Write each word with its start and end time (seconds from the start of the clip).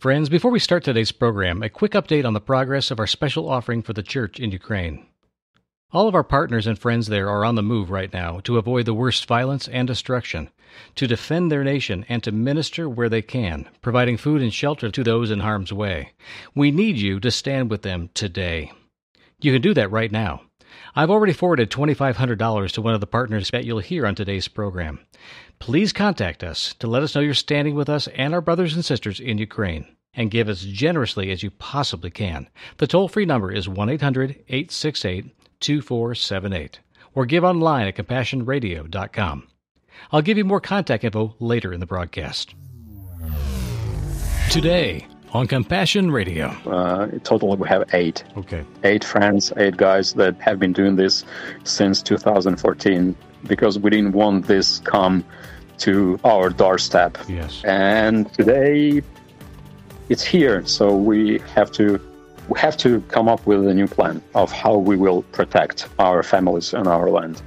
Friends, 0.00 0.30
before 0.30 0.50
we 0.50 0.58
start 0.60 0.82
today's 0.82 1.12
program, 1.12 1.62
a 1.62 1.68
quick 1.68 1.92
update 1.92 2.24
on 2.24 2.32
the 2.32 2.40
progress 2.40 2.90
of 2.90 2.98
our 2.98 3.06
special 3.06 3.50
offering 3.50 3.82
for 3.82 3.92
the 3.92 4.02
church 4.02 4.40
in 4.40 4.50
Ukraine. 4.50 5.04
All 5.92 6.08
of 6.08 6.14
our 6.14 6.24
partners 6.24 6.66
and 6.66 6.78
friends 6.78 7.08
there 7.08 7.28
are 7.28 7.44
on 7.44 7.54
the 7.54 7.62
move 7.62 7.90
right 7.90 8.10
now 8.10 8.40
to 8.44 8.56
avoid 8.56 8.86
the 8.86 8.94
worst 8.94 9.26
violence 9.26 9.68
and 9.68 9.86
destruction, 9.86 10.48
to 10.94 11.06
defend 11.06 11.52
their 11.52 11.62
nation, 11.62 12.06
and 12.08 12.22
to 12.22 12.32
minister 12.32 12.88
where 12.88 13.10
they 13.10 13.20
can, 13.20 13.68
providing 13.82 14.16
food 14.16 14.40
and 14.40 14.54
shelter 14.54 14.90
to 14.90 15.04
those 15.04 15.30
in 15.30 15.40
harm's 15.40 15.70
way. 15.70 16.14
We 16.54 16.70
need 16.70 16.96
you 16.96 17.20
to 17.20 17.30
stand 17.30 17.68
with 17.68 17.82
them 17.82 18.08
today. 18.14 18.72
You 19.42 19.52
can 19.52 19.60
do 19.60 19.74
that 19.74 19.90
right 19.90 20.10
now. 20.10 20.40
I've 20.94 21.10
already 21.10 21.32
forwarded 21.32 21.70
$2,500 21.70 22.72
to 22.72 22.82
one 22.82 22.94
of 22.94 23.00
the 23.00 23.06
partners 23.06 23.50
that 23.50 23.64
you'll 23.64 23.78
hear 23.78 24.06
on 24.06 24.14
today's 24.14 24.48
program. 24.48 25.00
Please 25.58 25.92
contact 25.92 26.42
us 26.42 26.74
to 26.74 26.86
let 26.86 27.02
us 27.02 27.14
know 27.14 27.20
you're 27.20 27.34
standing 27.34 27.74
with 27.74 27.88
us 27.88 28.08
and 28.08 28.34
our 28.34 28.40
brothers 28.40 28.74
and 28.74 28.84
sisters 28.84 29.20
in 29.20 29.38
Ukraine 29.38 29.86
and 30.14 30.30
give 30.30 30.48
as 30.48 30.64
generously 30.64 31.30
as 31.30 31.42
you 31.42 31.50
possibly 31.50 32.10
can. 32.10 32.48
The 32.78 32.86
toll 32.86 33.08
free 33.08 33.24
number 33.24 33.52
is 33.52 33.68
1 33.68 33.88
800 33.88 34.30
868 34.48 35.26
2478 35.60 36.80
or 37.14 37.26
give 37.26 37.44
online 37.44 37.86
at 37.86 37.96
compassionradio.com. 37.96 39.48
I'll 40.12 40.22
give 40.22 40.38
you 40.38 40.44
more 40.44 40.60
contact 40.60 41.04
info 41.04 41.36
later 41.38 41.72
in 41.72 41.80
the 41.80 41.86
broadcast. 41.86 42.54
Today 44.50 45.06
on 45.32 45.46
Compassion 45.46 46.10
Radio. 46.10 46.48
Uh, 46.66 47.08
totally, 47.24 47.56
we 47.56 47.68
have 47.68 47.88
eight. 47.94 48.24
Okay. 48.36 48.64
Eight 48.84 49.04
friends, 49.04 49.52
eight 49.56 49.76
guys 49.76 50.12
that 50.14 50.38
have 50.40 50.58
been 50.58 50.72
doing 50.72 50.96
this 50.96 51.24
since 51.64 52.02
2014 52.02 53.14
because 53.46 53.78
we 53.78 53.90
didn't 53.90 54.12
want 54.12 54.46
this 54.46 54.80
come 54.80 55.24
to 55.78 56.18
our 56.24 56.50
doorstep. 56.50 57.16
Yes. 57.28 57.62
And 57.64 58.32
today 58.34 59.02
it's 60.08 60.22
here, 60.22 60.66
so 60.66 60.94
we 60.94 61.38
have 61.54 61.70
to 61.72 62.00
we 62.48 62.58
have 62.58 62.76
to 62.78 63.00
come 63.02 63.28
up 63.28 63.46
with 63.46 63.66
a 63.66 63.72
new 63.72 63.86
plan 63.86 64.20
of 64.34 64.50
how 64.50 64.76
we 64.76 64.96
will 64.96 65.22
protect 65.22 65.88
our 66.00 66.22
families 66.22 66.74
and 66.74 66.88
our 66.88 67.08
land. 67.08 67.40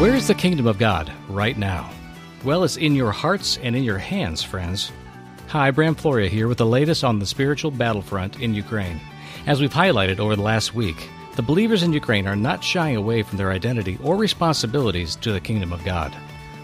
Where 0.00 0.14
is 0.14 0.28
the 0.28 0.34
kingdom 0.34 0.66
of 0.66 0.78
God 0.78 1.12
right 1.28 1.58
now? 1.58 1.90
Well, 2.42 2.64
it's 2.64 2.78
in 2.78 2.94
your 2.94 3.12
hearts 3.12 3.58
and 3.58 3.76
in 3.76 3.84
your 3.84 3.98
hands, 3.98 4.42
friends. 4.42 4.90
Hi, 5.48 5.70
Bram 5.70 5.94
Floria 5.94 6.30
here 6.30 6.48
with 6.48 6.56
the 6.56 6.64
latest 6.64 7.04
on 7.04 7.18
the 7.18 7.26
spiritual 7.26 7.70
battlefront 7.70 8.40
in 8.40 8.54
Ukraine. 8.54 8.98
As 9.46 9.60
we've 9.60 9.70
highlighted 9.70 10.18
over 10.18 10.36
the 10.36 10.42
last 10.42 10.74
week, 10.74 11.10
the 11.36 11.42
believers 11.42 11.82
in 11.82 11.92
Ukraine 11.92 12.26
are 12.26 12.34
not 12.34 12.64
shying 12.64 12.96
away 12.96 13.22
from 13.22 13.36
their 13.36 13.50
identity 13.50 13.98
or 14.02 14.16
responsibilities 14.16 15.16
to 15.16 15.32
the 15.32 15.40
kingdom 15.40 15.70
of 15.70 15.84
God. 15.84 16.14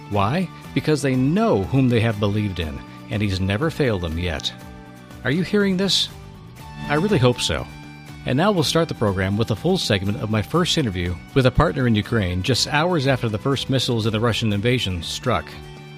Why? 0.09 0.48
Because 0.73 1.03
they 1.03 1.14
know 1.14 1.64
whom 1.64 1.91
they 1.91 2.01
have 2.01 2.19
believed 2.19 2.59
in, 2.59 2.81
and 3.11 3.20
He's 3.20 3.39
never 3.39 3.70
failed 3.70 4.01
them 4.01 4.19
yet. 4.19 4.51
Are 5.25 5.31
you 5.31 5.42
hearing 5.42 5.77
this? 5.77 6.09
I 6.89 6.95
really 6.95 7.19
hope 7.19 7.42
so. 7.42 7.67
And 8.27 8.36
now 8.36 8.50
we'll 8.50 8.64
start 8.64 8.88
the 8.88 8.94
program 8.94 9.36
with 9.36 9.52
a 9.52 9.56
full 9.56 9.78
segment 9.78 10.20
of 10.20 10.30
my 10.30 10.42
first 10.42 10.77
interview 10.77 11.14
with 11.34 11.46
a 11.46 11.50
partner 11.52 11.86
in 11.86 11.94
Ukraine 11.94 12.42
just 12.42 12.66
hours 12.66 13.06
after 13.06 13.28
the 13.28 13.38
first 13.38 13.70
missiles 13.70 14.05
of 14.05 14.10
the 14.10 14.18
Russian 14.18 14.52
invasion 14.52 15.00
struck. 15.05 15.46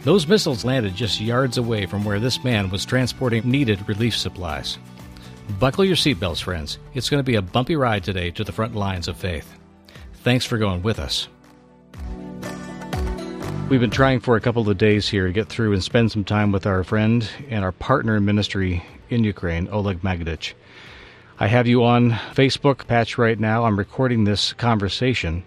Those 0.03 0.27
missiles 0.27 0.63
landed 0.63 0.95
just 0.95 1.23
yards 1.23 1.57
away 1.57 1.87
from 1.87 2.05
where 2.05 2.21
this 2.21 2.45
man 2.45 2.69
was 2.69 2.85
transporting 2.85 3.51
needed 3.51 3.89
relief 3.89 4.15
supplies. 4.15 4.79
Buckle 5.59 5.87
your 5.87 5.97
seatbelts, 5.97 6.43
friends. 6.43 6.79
It's 6.93 7.09
going 7.09 7.19
to 7.19 7.25
be 7.25 7.37
a 7.37 7.43
bumpy 7.43 7.77
ride 7.77 8.05
today 8.05 8.31
to 8.33 8.45
the 8.45 8.53
front 8.53 8.75
lines 8.75 9.09
of 9.09 9.17
faith. 9.17 9.51
Thanks 10.23 10.45
for 10.45 10.59
going 10.59 10.83
with 10.83 10.99
us. 10.99 11.29
We've 13.71 13.81
been 13.81 13.91
trying 13.91 14.21
for 14.21 14.37
a 14.37 14.41
couple 14.43 14.69
of 14.69 14.77
days 14.77 15.09
here 15.09 15.27
to 15.27 15.33
get 15.33 15.49
through 15.49 15.73
and 15.73 15.83
spend 15.83 16.13
some 16.13 16.25
time 16.25 16.53
with 16.53 16.67
our 16.67 16.85
friend 16.85 17.27
and 17.49 17.65
our 17.65 17.73
partner 17.73 18.19
in 18.19 18.27
ministry 18.27 18.85
in 19.09 19.25
Ukraine, 19.25 19.67
Oleg 19.71 20.03
Magadich. 20.03 20.53
I 21.41 21.47
have 21.47 21.69
you 21.69 21.85
on 21.85 22.11
Facebook 22.11 22.89
patch 22.89 23.17
right 23.17 23.39
now. 23.39 23.65
I'm 23.65 23.79
recording 23.79 24.25
this 24.25 24.53
conversation. 24.55 25.45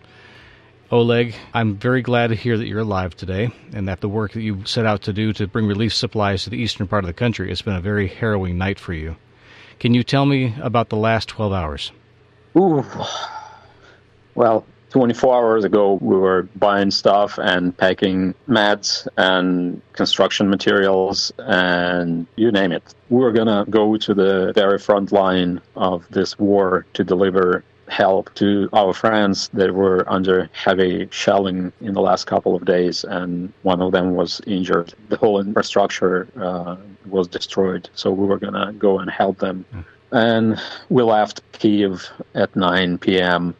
Oleg, 0.89 1.35
I'm 1.53 1.75
very 1.75 2.01
glad 2.01 2.27
to 2.27 2.35
hear 2.35 2.57
that 2.57 2.65
you're 2.65 2.79
alive 2.79 3.13
today 3.17 3.49
and 3.73 3.89
that 3.89 3.99
the 3.99 4.07
work 4.07 4.31
that 4.31 4.41
you 4.41 4.63
set 4.65 4.85
out 4.85 5.01
to 5.01 5.11
do 5.11 5.33
to 5.33 5.47
bring 5.47 5.67
relief 5.67 5.93
supplies 5.93 6.45
to 6.45 6.49
the 6.49 6.55
eastern 6.55 6.87
part 6.87 7.03
of 7.03 7.07
the 7.07 7.13
country 7.13 7.49
has 7.49 7.61
been 7.61 7.75
a 7.75 7.81
very 7.81 8.07
harrowing 8.07 8.57
night 8.57 8.79
for 8.79 8.93
you. 8.93 9.17
Can 9.79 9.93
you 9.93 10.01
tell 10.01 10.25
me 10.25 10.55
about 10.61 10.87
the 10.87 10.95
last 10.95 11.27
12 11.27 11.51
hours? 11.51 11.91
Ooh. 12.57 12.85
Well, 14.33 14.65
24 14.91 15.35
hours 15.35 15.63
ago, 15.63 15.97
we 16.01 16.15
were 16.17 16.43
buying 16.57 16.91
stuff 16.91 17.39
and 17.41 17.75
packing 17.77 18.35
mats 18.47 19.07
and 19.17 19.81
construction 19.93 20.49
materials 20.49 21.31
and 21.39 22.27
you 22.35 22.51
name 22.51 22.73
it. 22.73 22.83
We 23.09 23.21
were 23.21 23.31
going 23.31 23.47
to 23.47 23.69
go 23.71 23.95
to 23.95 24.13
the 24.13 24.51
very 24.53 24.77
front 24.77 25.13
line 25.13 25.61
of 25.75 26.05
this 26.09 26.37
war 26.37 26.85
to 26.93 27.03
deliver 27.05 27.63
help 27.87 28.33
to 28.35 28.69
our 28.73 28.93
friends 28.93 29.49
that 29.53 29.73
were 29.73 30.03
under 30.09 30.49
heavy 30.53 31.07
shelling 31.11 31.71
in 31.81 31.93
the 31.93 32.01
last 32.01 32.25
couple 32.25 32.55
of 32.55 32.63
days, 32.63 33.03
and 33.03 33.51
one 33.63 33.81
of 33.81 33.91
them 33.91 34.15
was 34.15 34.39
injured. 34.47 34.93
The 35.09 35.17
whole 35.17 35.41
infrastructure 35.41 36.27
uh, 36.39 36.77
was 37.05 37.27
destroyed, 37.27 37.89
so 37.93 38.11
we 38.11 38.25
were 38.25 38.39
going 38.39 38.53
to 38.53 38.71
go 38.73 38.99
and 38.99 39.09
help 39.09 39.39
them. 39.39 39.65
Mm. 39.73 39.85
And 40.13 40.61
we 40.89 41.03
left 41.03 41.41
Kiev 41.51 42.09
at 42.33 42.55
9 42.55 42.97
p.m 42.97 43.55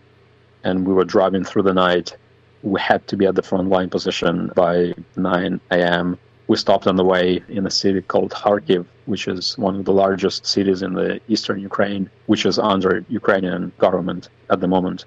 and 0.64 0.88
we 0.88 0.94
were 0.94 1.06
driving 1.06 1.44
through 1.44 1.64
the 1.64 1.74
night. 1.74 2.16
We 2.64 2.80
had 2.80 3.08
to 3.08 3.18
be 3.18 3.26
at 3.26 3.36
the 3.36 3.42
front 3.42 3.70
line 3.70 3.90
position 3.90 4.52
by 4.56 4.94
9 5.16 5.60
a.m. 5.72 6.18
We 6.48 6.58
stopped 6.58 6.88
on 6.88 6.96
the 6.96 7.06
way 7.06 7.42
in 7.48 7.66
a 7.66 7.72
city 7.72 8.02
called 8.02 8.32
Kharkiv, 8.32 8.86
which 9.06 9.28
is 9.28 9.58
one 9.58 9.76
of 9.78 9.86
the 9.86 9.94
largest 9.94 10.46
cities 10.46 10.82
in 10.82 10.94
the 10.94 11.20
eastern 11.28 11.60
Ukraine, 11.60 12.10
which 12.26 12.46
is 12.46 12.60
under 12.60 13.06
Ukrainian 13.10 13.72
government 13.78 14.30
at 14.50 14.60
the 14.60 14.68
moment. 14.68 15.06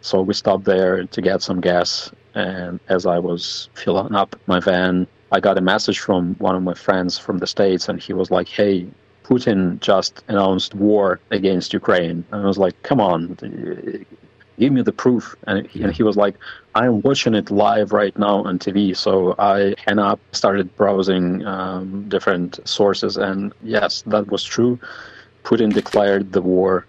So 0.00 0.20
we 0.22 0.34
stopped 0.34 0.64
there 0.64 1.04
to 1.04 1.20
get 1.22 1.42
some 1.42 1.60
gas. 1.60 2.10
And 2.34 2.80
as 2.88 3.06
I 3.06 3.18
was 3.18 3.68
filling 3.74 4.14
up 4.14 4.36
my 4.46 4.60
van, 4.60 5.06
I 5.32 5.40
got 5.40 5.58
a 5.58 5.60
message 5.60 6.00
from 6.00 6.34
one 6.36 6.56
of 6.56 6.62
my 6.62 6.74
friends 6.74 7.18
from 7.18 7.38
the 7.38 7.46
States, 7.46 7.88
and 7.88 8.00
he 8.00 8.12
was 8.12 8.30
like, 8.30 8.48
Hey, 8.48 8.86
Putin 9.24 9.78
just 9.80 10.24
announced 10.28 10.74
war 10.74 11.20
against 11.30 11.72
Ukraine. 11.72 12.24
And 12.32 12.42
I 12.42 12.46
was 12.46 12.58
like, 12.58 12.82
Come 12.82 13.00
on, 13.00 13.36
give 14.60 14.72
me 14.72 14.82
the 14.82 14.92
proof. 14.92 15.34
And 15.46 15.66
he, 15.66 15.82
and 15.82 15.92
he 15.92 16.02
was 16.02 16.16
like, 16.16 16.36
I'm 16.74 17.00
watching 17.00 17.34
it 17.34 17.50
live 17.50 17.92
right 17.92 18.16
now 18.16 18.44
on 18.44 18.58
TV. 18.58 18.96
So 18.96 19.34
I 19.38 19.74
hang 19.86 19.98
up, 19.98 20.20
started 20.32 20.76
browsing 20.76 21.44
um, 21.46 22.08
different 22.08 22.60
sources, 22.68 23.16
and 23.16 23.52
yes, 23.64 24.02
that 24.02 24.30
was 24.30 24.44
true. 24.44 24.78
Putin 25.42 25.72
declared 25.72 26.32
the 26.32 26.42
war, 26.42 26.86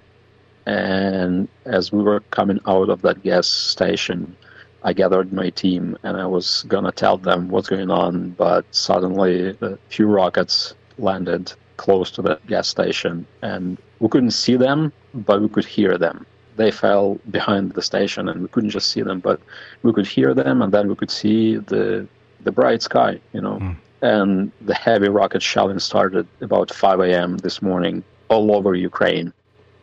and 0.66 1.48
as 1.66 1.92
we 1.92 2.04
were 2.04 2.20
coming 2.32 2.60
out 2.68 2.90
of 2.90 3.02
that 3.02 3.24
gas 3.24 3.48
station, 3.48 4.36
I 4.84 4.94
gathered 4.94 5.32
my 5.32 5.50
team 5.52 5.98
and 6.04 6.18
I 6.18 6.26
was 6.26 6.66
gonna 6.68 6.92
tell 6.92 7.18
them 7.18 7.50
what's 7.50 7.70
going 7.70 7.92
on, 7.92 8.32
but 8.32 8.66
suddenly 8.72 9.56
a 9.62 9.78
few 9.90 10.08
rockets 10.08 10.74
landed 10.98 11.54
close 11.78 12.12
to 12.12 12.22
the 12.22 12.40
gas 12.48 12.68
station, 12.68 13.26
and 13.42 13.78
we 14.00 14.10
couldn't 14.10 14.32
see 14.32 14.58
them, 14.58 14.92
but 15.14 15.42
we 15.42 15.50
could 15.50 15.66
hear 15.66 15.98
them 15.98 16.26
they 16.56 16.72
fell 16.72 17.20
behind 17.30 17.74
the 17.74 17.82
station 17.82 18.28
and 18.30 18.42
we 18.42 18.48
couldn't 18.48 18.70
just 18.70 18.92
see 18.92 19.02
them, 19.02 19.20
but 19.20 19.40
we 19.84 19.94
could 19.94 20.08
hear 20.08 20.34
them 20.34 20.62
and 20.62 20.72
then 20.74 20.88
we 20.88 20.96
could 20.96 21.12
see 21.12 21.58
the 21.58 22.08
the 22.44 22.52
bright 22.52 22.82
sky, 22.82 23.20
you 23.34 23.42
know. 23.42 23.58
Mm. 23.60 23.76
And 24.02 24.52
the 24.62 24.74
heavy 24.74 25.10
rocket 25.10 25.44
shelling 25.44 25.78
started 25.78 26.28
about 26.42 26.74
5 26.74 27.02
a.m. 27.02 27.38
this 27.38 27.62
morning 27.62 28.04
all 28.30 28.56
over 28.56 28.74
Ukraine. 28.74 29.32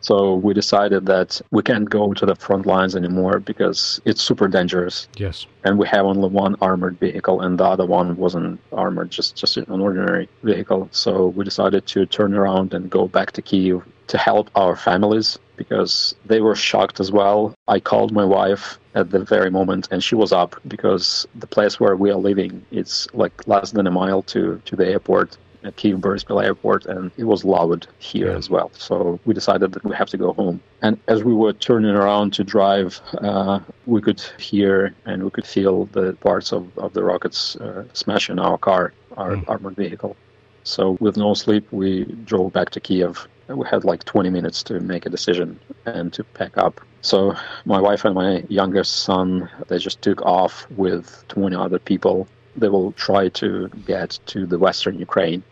So 0.01 0.35
we 0.35 0.53
decided 0.53 1.05
that 1.07 1.41
we 1.51 1.61
can't 1.61 1.89
go 1.89 2.13
to 2.13 2.25
the 2.25 2.35
front 2.35 2.65
lines 2.65 2.95
anymore 2.95 3.39
because 3.39 4.01
it's 4.05 4.21
super 4.21 4.47
dangerous. 4.47 5.07
Yes. 5.17 5.45
And 5.63 5.77
we 5.77 5.87
have 5.87 6.05
only 6.05 6.29
one 6.29 6.55
armored 6.61 6.99
vehicle, 6.99 7.41
and 7.41 7.59
the 7.59 7.65
other 7.65 7.85
one 7.85 8.15
wasn't 8.15 8.59
armored, 8.71 9.11
just 9.11 9.35
just 9.35 9.57
an 9.57 9.81
ordinary 9.81 10.29
vehicle. 10.43 10.87
So 10.91 11.27
we 11.27 11.43
decided 11.43 11.85
to 11.87 12.05
turn 12.05 12.33
around 12.33 12.73
and 12.73 12.89
go 12.89 13.07
back 13.07 13.31
to 13.33 13.41
Kiev 13.41 13.83
to 14.07 14.17
help 14.17 14.49
our 14.55 14.75
families 14.75 15.37
because 15.55 16.15
they 16.25 16.41
were 16.41 16.55
shocked 16.55 16.99
as 16.99 17.11
well. 17.11 17.53
I 17.67 17.79
called 17.79 18.11
my 18.11 18.25
wife 18.25 18.79
at 18.95 19.11
the 19.11 19.19
very 19.19 19.51
moment 19.51 19.87
and 19.91 20.03
she 20.03 20.15
was 20.15 20.31
up 20.31 20.55
because 20.67 21.27
the 21.35 21.45
place 21.45 21.79
where 21.79 21.95
we 21.95 22.09
are 22.09 22.21
living 22.29 22.65
it's 22.71 23.07
like 23.13 23.47
less 23.47 23.71
than 23.71 23.85
a 23.85 23.91
mile 23.91 24.23
to 24.23 24.59
to 24.65 24.75
the 24.75 24.87
airport 24.87 25.37
at 25.63 25.75
Kiev 25.75 25.99
Boryspil 25.99 26.43
Airport, 26.43 26.85
and 26.85 27.11
it 27.17 27.25
was 27.25 27.43
loud 27.43 27.87
here 27.99 28.31
yeah. 28.31 28.37
as 28.37 28.49
well. 28.49 28.71
So 28.73 29.19
we 29.25 29.33
decided 29.33 29.73
that 29.73 29.83
we 29.83 29.95
have 29.95 30.09
to 30.09 30.17
go 30.17 30.33
home. 30.33 30.61
And 30.81 30.99
as 31.07 31.23
we 31.23 31.33
were 31.33 31.53
turning 31.53 31.91
around 31.91 32.33
to 32.33 32.43
drive, 32.43 33.01
uh, 33.19 33.59
we 33.85 34.01
could 34.01 34.21
hear 34.37 34.93
and 35.05 35.23
we 35.23 35.29
could 35.29 35.45
feel 35.45 35.85
the 35.85 36.13
parts 36.21 36.51
of, 36.51 36.77
of 36.77 36.93
the 36.93 37.03
rockets 37.03 37.55
uh, 37.57 37.83
smashing 37.93 38.39
our 38.39 38.57
car, 38.57 38.93
our 39.17 39.35
mm. 39.35 39.49
armored 39.49 39.75
vehicle. 39.75 40.15
So, 40.63 40.97
with 40.99 41.17
no 41.17 41.33
sleep, 41.33 41.67
we 41.71 42.05
drove 42.25 42.53
back 42.53 42.69
to 42.71 42.79
Kiev. 42.79 43.27
We 43.47 43.65
had 43.67 43.83
like 43.85 44.03
20 44.03 44.29
minutes 44.29 44.61
to 44.63 44.79
make 44.79 45.05
a 45.05 45.09
decision 45.09 45.59
and 45.85 46.13
to 46.13 46.23
pack 46.23 46.57
up. 46.57 46.81
So, 47.01 47.35
my 47.65 47.79
wife 47.79 48.05
and 48.05 48.13
my 48.13 48.43
youngest 48.49 48.97
son, 48.97 49.49
they 49.67 49.79
just 49.79 50.01
took 50.01 50.21
off 50.21 50.69
with 50.71 51.23
20 51.29 51.55
other 51.55 51.79
people. 51.79 52.27
They 52.59 52.69
will 52.69 52.91
try 52.93 53.29
to 53.29 53.69
get 53.85 54.19
to 54.27 54.45
the 54.45 54.59
western 54.59 54.99
Ukraine. 54.99 55.43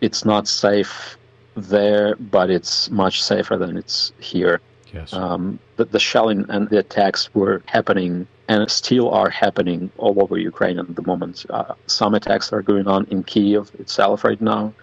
It's 0.00 0.24
not 0.24 0.48
safe 0.48 1.16
there, 1.56 2.16
but 2.16 2.50
it's 2.50 2.90
much 2.90 3.22
safer 3.22 3.56
than 3.56 3.76
it's 3.76 4.12
here. 4.18 4.60
Yes. 4.92 5.12
Um, 5.12 5.58
the, 5.76 5.86
the 5.86 5.98
shelling 5.98 6.44
and 6.48 6.68
the 6.68 6.78
attacks 6.78 7.34
were 7.34 7.62
happening 7.66 8.26
and 8.48 8.70
still 8.70 9.10
are 9.10 9.30
happening 9.30 9.90
all 9.96 10.22
over 10.22 10.36
Ukraine 10.36 10.78
at 10.78 10.94
the 10.94 11.02
moment. 11.02 11.46
Uh, 11.48 11.74
some 11.86 12.14
attacks 12.14 12.52
are 12.52 12.62
going 12.62 12.86
on 12.86 13.06
in 13.06 13.22
Kiev 13.22 13.70
itself 13.78 14.24
right 14.24 14.40
now. 14.40 14.74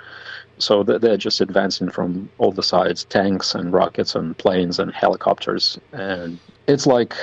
So 0.58 0.84
they're 0.84 1.16
just 1.16 1.40
advancing 1.40 1.90
from 1.90 2.30
all 2.38 2.52
the 2.52 2.64
sides 2.64 3.06
tanks 3.06 3.56
and 3.56 3.72
rockets 3.72 4.16
and 4.16 4.38
planes 4.38 4.80
and 4.80 4.94
helicopters. 4.94 5.80
And 5.94 6.40
it's 6.68 6.86
like. 6.86 7.14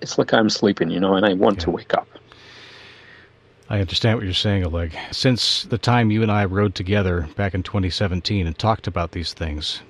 It's 0.00 0.18
like 0.18 0.32
I'm 0.32 0.50
sleeping, 0.50 0.90
you 0.90 1.00
know, 1.00 1.14
and 1.14 1.26
I 1.26 1.34
want 1.34 1.58
yeah. 1.58 1.64
to 1.64 1.70
wake 1.70 1.94
up. 1.94 2.08
I 3.70 3.80
understand 3.80 4.16
what 4.16 4.24
you're 4.24 4.34
saying, 4.34 4.64
Oleg. 4.64 4.96
Since 5.10 5.64
the 5.64 5.76
time 5.76 6.10
you 6.10 6.22
and 6.22 6.32
I 6.32 6.46
rode 6.46 6.74
together 6.74 7.28
back 7.36 7.54
in 7.54 7.62
2017 7.62 8.46
and 8.46 8.58
talked 8.58 8.86
about 8.86 9.12
these 9.12 9.34
things, 9.34 9.82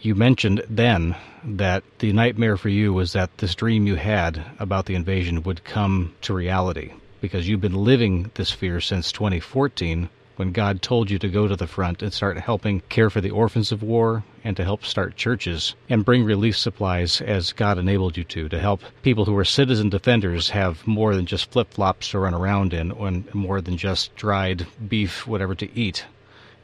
you 0.00 0.14
mentioned 0.14 0.62
then 0.68 1.16
that 1.42 1.82
the 1.98 2.12
nightmare 2.12 2.56
for 2.56 2.68
you 2.68 2.92
was 2.92 3.12
that 3.12 3.38
this 3.38 3.56
dream 3.56 3.86
you 3.86 3.96
had 3.96 4.44
about 4.60 4.86
the 4.86 4.94
invasion 4.94 5.42
would 5.42 5.64
come 5.64 6.14
to 6.22 6.32
reality 6.32 6.92
because 7.20 7.48
you've 7.48 7.60
been 7.60 7.74
living 7.74 8.30
this 8.34 8.52
fear 8.52 8.80
since 8.80 9.10
2014 9.10 10.08
when 10.36 10.52
God 10.52 10.82
told 10.82 11.10
you 11.10 11.18
to 11.18 11.28
go 11.28 11.48
to 11.48 11.56
the 11.56 11.66
front 11.66 12.02
and 12.02 12.12
start 12.12 12.38
helping 12.38 12.80
care 12.88 13.10
for 13.10 13.20
the 13.20 13.30
orphans 13.30 13.72
of 13.72 13.82
war 13.82 14.22
and 14.44 14.56
to 14.56 14.64
help 14.64 14.84
start 14.84 15.16
churches 15.16 15.74
and 15.88 16.04
bring 16.04 16.24
relief 16.24 16.56
supplies 16.56 17.20
as 17.22 17.52
God 17.52 17.78
enabled 17.78 18.16
you 18.16 18.24
to, 18.24 18.48
to 18.50 18.60
help 18.60 18.82
people 19.02 19.24
who 19.24 19.36
are 19.36 19.44
citizen 19.44 19.88
defenders 19.88 20.50
have 20.50 20.86
more 20.86 21.14
than 21.14 21.26
just 21.26 21.50
flip 21.50 21.72
flops 21.72 22.10
to 22.10 22.18
run 22.18 22.34
around 22.34 22.74
in 22.74 22.92
and 22.92 23.34
more 23.34 23.60
than 23.60 23.76
just 23.76 24.14
dried 24.14 24.66
beef, 24.88 25.26
whatever 25.26 25.54
to 25.54 25.74
eat. 25.74 26.04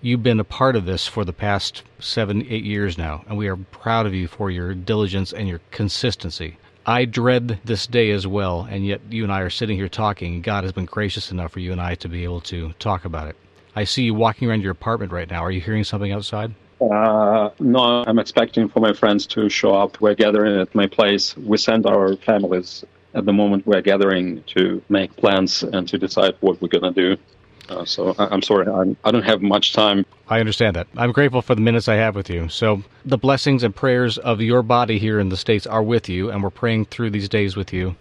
You've 0.02 0.22
been 0.22 0.40
a 0.40 0.44
part 0.44 0.76
of 0.76 0.84
this 0.84 1.06
for 1.06 1.24
the 1.24 1.32
past 1.32 1.82
seven, 1.98 2.44
eight 2.48 2.64
years 2.64 2.98
now, 2.98 3.24
and 3.28 3.38
we 3.38 3.48
are 3.48 3.56
proud 3.56 4.04
of 4.04 4.12
you 4.12 4.28
for 4.28 4.50
your 4.50 4.74
diligence 4.74 5.32
and 5.32 5.48
your 5.48 5.60
consistency. 5.70 6.58
I 6.84 7.04
dread 7.04 7.60
this 7.64 7.86
day 7.86 8.10
as 8.10 8.26
well, 8.26 8.66
and 8.68 8.84
yet 8.84 9.00
you 9.08 9.22
and 9.22 9.32
I 9.32 9.42
are 9.42 9.50
sitting 9.50 9.76
here 9.76 9.88
talking, 9.88 10.42
God 10.42 10.64
has 10.64 10.72
been 10.72 10.86
gracious 10.86 11.30
enough 11.30 11.52
for 11.52 11.60
you 11.60 11.70
and 11.70 11.80
I 11.80 11.94
to 11.94 12.08
be 12.08 12.24
able 12.24 12.40
to 12.42 12.72
talk 12.80 13.04
about 13.04 13.28
it. 13.28 13.36
I 13.74 13.84
see 13.84 14.02
you 14.02 14.14
walking 14.14 14.48
around 14.48 14.62
your 14.62 14.72
apartment 14.72 15.12
right 15.12 15.30
now. 15.30 15.42
Are 15.44 15.50
you 15.50 15.60
hearing 15.60 15.84
something 15.84 16.12
outside? 16.12 16.54
Uh, 16.80 17.50
no, 17.60 18.04
I'm 18.06 18.18
expecting 18.18 18.68
for 18.68 18.80
my 18.80 18.92
friends 18.92 19.26
to 19.26 19.48
show 19.48 19.74
up. 19.74 20.00
We're 20.00 20.14
gathering 20.14 20.60
at 20.60 20.74
my 20.74 20.86
place. 20.86 21.36
We 21.36 21.56
send 21.56 21.86
our 21.86 22.16
families 22.16 22.84
at 23.14 23.24
the 23.24 23.32
moment. 23.32 23.66
We're 23.66 23.82
gathering 23.82 24.42
to 24.48 24.82
make 24.88 25.16
plans 25.16 25.62
and 25.62 25.86
to 25.88 25.98
decide 25.98 26.34
what 26.40 26.60
we're 26.60 26.68
going 26.68 26.92
to 26.92 27.00
do. 27.16 27.22
Uh, 27.68 27.84
so 27.84 28.14
I, 28.18 28.34
am 28.34 28.42
sorry, 28.42 28.66
I'm, 28.66 28.96
I 29.04 29.12
do 29.12 29.18
not 29.18 29.26
have 29.26 29.40
much 29.40 29.72
time. 29.72 30.04
I 30.28 30.40
understand 30.40 30.76
that. 30.76 30.88
I'm 30.96 31.12
grateful 31.12 31.42
for 31.42 31.54
the 31.54 31.60
minutes 31.60 31.88
I 31.88 31.94
have 31.94 32.16
with 32.16 32.28
you. 32.28 32.48
So 32.48 32.82
the 33.04 33.16
blessings 33.16 33.62
and 33.62 33.74
prayers 33.74 34.18
of 34.18 34.40
your 34.40 34.62
body 34.62 34.98
here 34.98 35.20
in 35.20 35.28
the 35.28 35.36
States 35.36 35.66
are 35.66 35.82
with 35.82 36.08
you, 36.08 36.30
and 36.30 36.42
we're 36.42 36.50
praying 36.50 36.86
through 36.86 37.10
these 37.10 37.28
days 37.28 37.54
with 37.54 37.72
you. 37.72 37.94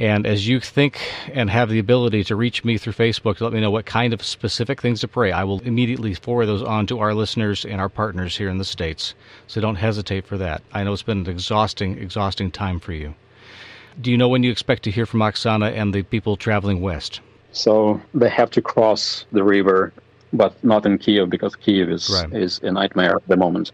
And 0.00 0.26
as 0.26 0.48
you 0.48 0.60
think 0.60 0.98
and 1.30 1.50
have 1.50 1.68
the 1.68 1.78
ability 1.78 2.24
to 2.24 2.34
reach 2.34 2.64
me 2.64 2.78
through 2.78 2.94
Facebook 2.94 3.36
to 3.36 3.44
let 3.44 3.52
me 3.52 3.60
know 3.60 3.70
what 3.70 3.84
kind 3.84 4.14
of 4.14 4.22
specific 4.22 4.80
things 4.80 5.00
to 5.00 5.08
pray, 5.08 5.30
I 5.30 5.44
will 5.44 5.60
immediately 5.60 6.14
forward 6.14 6.46
those 6.46 6.62
on 6.62 6.86
to 6.86 7.00
our 7.00 7.12
listeners 7.12 7.66
and 7.66 7.82
our 7.82 7.90
partners 7.90 8.38
here 8.38 8.48
in 8.48 8.56
the 8.56 8.64
States. 8.64 9.14
So 9.46 9.60
don't 9.60 9.76
hesitate 9.76 10.24
for 10.24 10.38
that. 10.38 10.62
I 10.72 10.84
know 10.84 10.94
it's 10.94 11.02
been 11.02 11.18
an 11.18 11.28
exhausting, 11.28 11.98
exhausting 11.98 12.50
time 12.50 12.80
for 12.80 12.94
you. 12.94 13.14
Do 14.00 14.10
you 14.10 14.16
know 14.16 14.28
when 14.28 14.42
you 14.42 14.50
expect 14.50 14.84
to 14.84 14.90
hear 14.90 15.04
from 15.04 15.20
Oksana 15.20 15.70
and 15.76 15.92
the 15.92 16.02
people 16.02 16.38
traveling 16.38 16.80
west? 16.80 17.20
So 17.52 18.00
they 18.14 18.30
have 18.30 18.50
to 18.52 18.62
cross 18.62 19.26
the 19.32 19.44
river, 19.44 19.92
but 20.32 20.64
not 20.64 20.86
in 20.86 20.96
Kiev 20.96 21.28
because 21.28 21.54
Kiev 21.56 21.90
is 21.90 22.08
right. 22.08 22.32
is 22.32 22.58
a 22.62 22.70
nightmare 22.70 23.16
at 23.16 23.28
the 23.28 23.36
moment. 23.36 23.70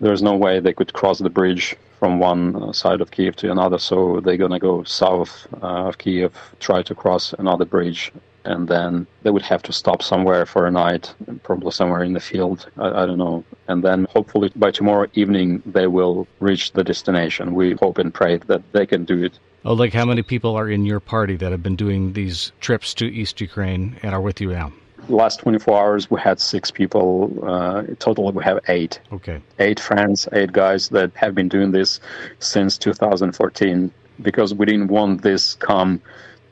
There's 0.00 0.22
no 0.22 0.34
way 0.34 0.58
they 0.58 0.72
could 0.72 0.92
cross 0.92 1.18
the 1.18 1.30
bridge 1.30 1.76
from 2.00 2.18
one 2.18 2.56
uh, 2.56 2.72
side 2.72 3.00
of 3.00 3.12
Kiev 3.12 3.36
to 3.36 3.52
another, 3.52 3.78
so 3.78 4.20
they're 4.20 4.36
gonna 4.36 4.58
go 4.58 4.82
south 4.82 5.46
uh, 5.62 5.88
of 5.88 5.98
Kiev, 5.98 6.32
try 6.58 6.82
to 6.82 6.94
cross 6.94 7.32
another 7.34 7.64
bridge, 7.64 8.10
and 8.44 8.66
then 8.66 9.06
they 9.22 9.30
would 9.30 9.42
have 9.42 9.62
to 9.64 9.72
stop 9.72 10.02
somewhere 10.02 10.46
for 10.46 10.66
a 10.66 10.70
night, 10.70 11.14
probably 11.44 11.70
somewhere 11.70 12.02
in 12.02 12.14
the 12.14 12.20
field. 12.20 12.68
I, 12.78 12.88
I, 13.02 13.06
don't 13.06 13.18
know. 13.18 13.44
And 13.68 13.84
then 13.84 14.06
hopefully 14.16 14.50
by 14.56 14.70
tomorrow 14.70 15.06
evening 15.12 15.62
they 15.66 15.86
will 15.86 16.26
reach 16.40 16.72
the 16.72 16.82
destination. 16.82 17.54
We 17.54 17.74
hope 17.82 17.98
and 17.98 18.12
pray 18.12 18.38
that 18.38 18.62
they 18.72 18.86
can 18.86 19.04
do 19.04 19.22
it 19.22 19.38
Oh, 19.62 19.74
like 19.74 19.92
how 19.92 20.06
many 20.06 20.22
people 20.22 20.56
are 20.56 20.70
in 20.70 20.86
your 20.86 21.00
party 21.00 21.36
that 21.36 21.52
have 21.52 21.62
been 21.62 21.76
doing 21.76 22.14
these 22.14 22.50
trips 22.60 22.94
to 22.94 23.04
East 23.04 23.42
Ukraine 23.42 23.96
and 24.02 24.14
are 24.14 24.20
with 24.20 24.40
you 24.40 24.52
now? 24.52 24.72
Last 25.10 25.40
24 25.40 25.78
hours, 25.78 26.10
we 26.10 26.20
had 26.20 26.40
six 26.40 26.70
people. 26.70 27.32
Uh, 27.42 27.82
total, 27.98 28.30
we 28.32 28.44
have 28.44 28.60
eight. 28.68 29.00
Okay. 29.12 29.40
Eight 29.58 29.80
friends, 29.80 30.28
eight 30.32 30.52
guys 30.52 30.88
that 30.90 31.10
have 31.14 31.34
been 31.34 31.48
doing 31.48 31.72
this 31.72 32.00
since 32.38 32.78
2014 32.78 33.92
because 34.22 34.54
we 34.54 34.66
didn't 34.66 34.88
want 34.88 35.22
this 35.22 35.54
come 35.54 36.00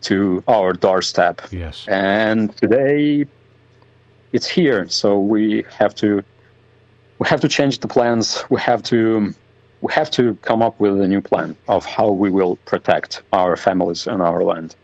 to 0.03 0.43
our 0.49 0.73
doorstep. 0.73 1.41
Yes. 1.51 1.87
And 1.89 2.57
today, 2.57 3.27
it's 4.33 4.47
here, 4.47 4.89
so 4.89 5.19
we 5.19 5.65
have 5.71 5.95
to 5.97 6.23
we 7.19 7.29
have 7.29 7.41
to 7.41 7.49
change 7.49 7.81
the 7.81 7.89
plans. 7.89 8.45
We 8.51 8.61
have 8.61 8.83
to 8.85 9.35
we 9.81 9.93
have 9.93 10.11
to 10.13 10.35
come 10.43 10.63
up 10.63 10.79
with 10.81 11.01
a 11.01 11.09
new 11.09 11.21
plan 11.21 11.57
of 11.69 11.85
how 11.85 12.11
we 12.11 12.31
will 12.31 12.57
protect 12.65 13.23
our 13.33 13.57
families 13.57 14.07
and 14.07 14.23
our 14.23 14.43
land. 14.43 14.75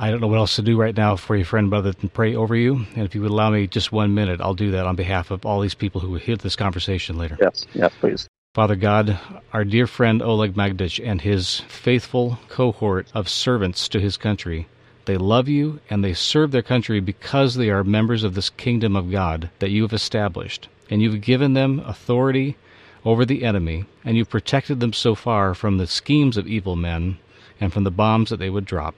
I 0.00 0.12
don't 0.12 0.20
know 0.20 0.28
what 0.28 0.38
else 0.38 0.54
to 0.54 0.62
do 0.62 0.76
right 0.76 0.96
now 0.96 1.16
for 1.16 1.34
your 1.34 1.44
friend, 1.44 1.74
other 1.74 1.90
than 1.90 2.08
pray 2.08 2.36
over 2.36 2.54
you. 2.54 2.86
And 2.94 3.04
if 3.04 3.16
you 3.16 3.20
would 3.22 3.32
allow 3.32 3.50
me 3.50 3.66
just 3.66 3.90
one 3.90 4.14
minute, 4.14 4.40
I'll 4.40 4.54
do 4.54 4.70
that 4.70 4.86
on 4.86 4.94
behalf 4.94 5.32
of 5.32 5.44
all 5.44 5.60
these 5.60 5.74
people 5.74 6.00
who 6.00 6.10
will 6.10 6.20
hear 6.20 6.36
this 6.36 6.54
conversation 6.54 7.18
later. 7.18 7.36
Yes, 7.40 7.66
yes, 7.74 7.92
please. 7.98 8.28
Father 8.54 8.76
God, 8.76 9.18
our 9.52 9.64
dear 9.64 9.88
friend 9.88 10.22
Oleg 10.22 10.54
Magdich 10.54 11.04
and 11.04 11.20
his 11.20 11.60
faithful 11.66 12.38
cohort 12.48 13.08
of 13.12 13.28
servants 13.28 13.88
to 13.88 13.98
his 13.98 14.16
country, 14.16 14.68
they 15.06 15.16
love 15.16 15.48
you 15.48 15.80
and 15.90 16.04
they 16.04 16.14
serve 16.14 16.52
their 16.52 16.62
country 16.62 17.00
because 17.00 17.56
they 17.56 17.68
are 17.68 17.82
members 17.82 18.22
of 18.22 18.34
this 18.34 18.50
kingdom 18.50 18.94
of 18.94 19.10
God 19.10 19.50
that 19.58 19.70
you 19.70 19.82
have 19.82 19.92
established. 19.92 20.68
And 20.88 21.02
you've 21.02 21.22
given 21.22 21.54
them 21.54 21.80
authority 21.80 22.56
over 23.04 23.24
the 23.24 23.42
enemy, 23.42 23.84
and 24.04 24.16
you've 24.16 24.30
protected 24.30 24.78
them 24.78 24.92
so 24.92 25.16
far 25.16 25.54
from 25.54 25.78
the 25.78 25.88
schemes 25.88 26.36
of 26.36 26.46
evil 26.46 26.76
men 26.76 27.18
and 27.60 27.72
from 27.72 27.82
the 27.82 27.90
bombs 27.90 28.30
that 28.30 28.36
they 28.36 28.50
would 28.50 28.64
drop. 28.64 28.94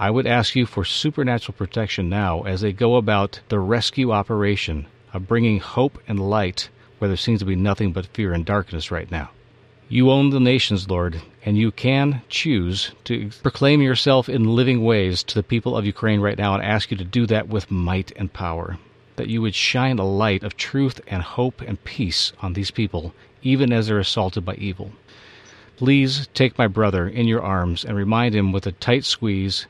I 0.00 0.10
would 0.10 0.26
ask 0.28 0.54
you 0.54 0.64
for 0.64 0.84
supernatural 0.84 1.56
protection 1.58 2.08
now 2.08 2.42
as 2.42 2.60
they 2.60 2.72
go 2.72 2.94
about 2.94 3.40
the 3.48 3.58
rescue 3.58 4.12
operation 4.12 4.86
of 5.12 5.26
bringing 5.26 5.58
hope 5.58 5.98
and 6.06 6.20
light 6.20 6.68
where 6.98 7.08
there 7.08 7.16
seems 7.16 7.40
to 7.40 7.44
be 7.44 7.56
nothing 7.56 7.92
but 7.92 8.06
fear 8.06 8.32
and 8.32 8.44
darkness 8.44 8.92
right 8.92 9.10
now. 9.10 9.30
You 9.88 10.10
own 10.10 10.30
the 10.30 10.38
nations, 10.38 10.88
Lord, 10.88 11.20
and 11.44 11.58
you 11.58 11.72
can 11.72 12.22
choose 12.28 12.92
to 13.04 13.30
proclaim 13.42 13.82
yourself 13.82 14.28
in 14.28 14.54
living 14.54 14.84
ways 14.84 15.24
to 15.24 15.34
the 15.34 15.42
people 15.42 15.76
of 15.76 15.84
Ukraine 15.84 16.20
right 16.20 16.38
now 16.38 16.54
and 16.54 16.62
ask 16.62 16.92
you 16.92 16.96
to 16.96 17.04
do 17.04 17.26
that 17.26 17.48
with 17.48 17.70
might 17.70 18.12
and 18.14 18.32
power 18.32 18.78
that 19.16 19.28
you 19.28 19.42
would 19.42 19.54
shine 19.54 19.98
a 19.98 20.06
light 20.06 20.44
of 20.44 20.56
truth 20.56 21.00
and 21.08 21.22
hope 21.22 21.60
and 21.60 21.82
peace 21.82 22.32
on 22.40 22.52
these 22.52 22.70
people, 22.70 23.12
even 23.42 23.72
as 23.72 23.88
they're 23.88 23.98
assaulted 23.98 24.44
by 24.44 24.54
evil. 24.54 24.92
Please 25.76 26.28
take 26.34 26.56
my 26.56 26.68
brother 26.68 27.08
in 27.08 27.26
your 27.26 27.42
arms 27.42 27.84
and 27.84 27.96
remind 27.96 28.32
him 28.32 28.52
with 28.52 28.64
a 28.64 28.72
tight 28.72 29.04
squeeze 29.04 29.66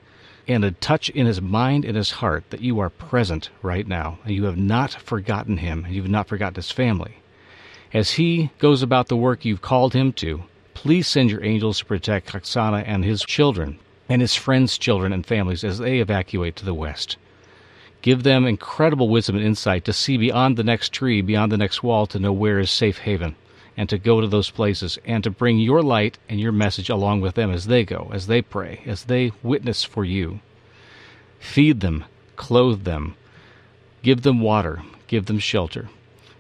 and 0.48 0.64
a 0.64 0.70
touch 0.70 1.10
in 1.10 1.26
his 1.26 1.42
mind 1.42 1.84
and 1.84 1.96
his 1.96 2.10
heart 2.10 2.44
that 2.50 2.62
you 2.62 2.80
are 2.80 2.88
present 2.88 3.50
right 3.62 3.86
now, 3.86 4.18
and 4.24 4.34
you 4.34 4.44
have 4.44 4.56
not 4.56 4.92
forgotten 4.92 5.58
him, 5.58 5.84
and 5.84 5.94
you 5.94 6.00
have 6.02 6.10
not 6.10 6.26
forgotten 6.26 6.54
his 6.54 6.70
family. 6.70 7.18
As 7.92 8.12
he 8.12 8.50
goes 8.58 8.82
about 8.82 9.08
the 9.08 9.16
work 9.16 9.44
you've 9.44 9.62
called 9.62 9.92
him 9.92 10.12
to, 10.14 10.44
please 10.74 11.06
send 11.06 11.30
your 11.30 11.44
angels 11.44 11.78
to 11.78 11.84
protect 11.84 12.32
Oksana 12.32 12.82
and 12.86 13.04
his 13.04 13.22
children, 13.22 13.78
and 14.08 14.22
his 14.22 14.34
friends' 14.34 14.78
children 14.78 15.12
and 15.12 15.26
families 15.26 15.64
as 15.64 15.78
they 15.78 16.00
evacuate 16.00 16.56
to 16.56 16.64
the 16.64 16.74
west. 16.74 17.16
Give 18.00 18.22
them 18.22 18.46
incredible 18.46 19.08
wisdom 19.08 19.36
and 19.36 19.44
insight 19.44 19.84
to 19.84 19.92
see 19.92 20.16
beyond 20.16 20.56
the 20.56 20.64
next 20.64 20.92
tree, 20.92 21.20
beyond 21.20 21.52
the 21.52 21.58
next 21.58 21.82
wall, 21.82 22.06
to 22.06 22.18
know 22.18 22.32
where 22.32 22.58
is 22.58 22.70
safe 22.70 22.98
haven, 22.98 23.36
and 23.78 23.88
to 23.88 23.96
go 23.96 24.20
to 24.20 24.26
those 24.26 24.50
places, 24.50 24.98
and 25.04 25.22
to 25.22 25.30
bring 25.30 25.56
your 25.56 25.82
light 25.82 26.18
and 26.28 26.40
your 26.40 26.50
message 26.50 26.90
along 26.90 27.20
with 27.20 27.36
them 27.36 27.52
as 27.52 27.68
they 27.68 27.84
go, 27.84 28.10
as 28.12 28.26
they 28.26 28.42
pray, 28.42 28.82
as 28.84 29.04
they 29.04 29.30
witness 29.40 29.84
for 29.84 30.04
you. 30.04 30.40
Feed 31.38 31.78
them, 31.78 32.04
clothe 32.34 32.82
them, 32.82 33.14
give 34.02 34.22
them 34.22 34.40
water, 34.40 34.82
give 35.06 35.26
them 35.26 35.38
shelter. 35.38 35.88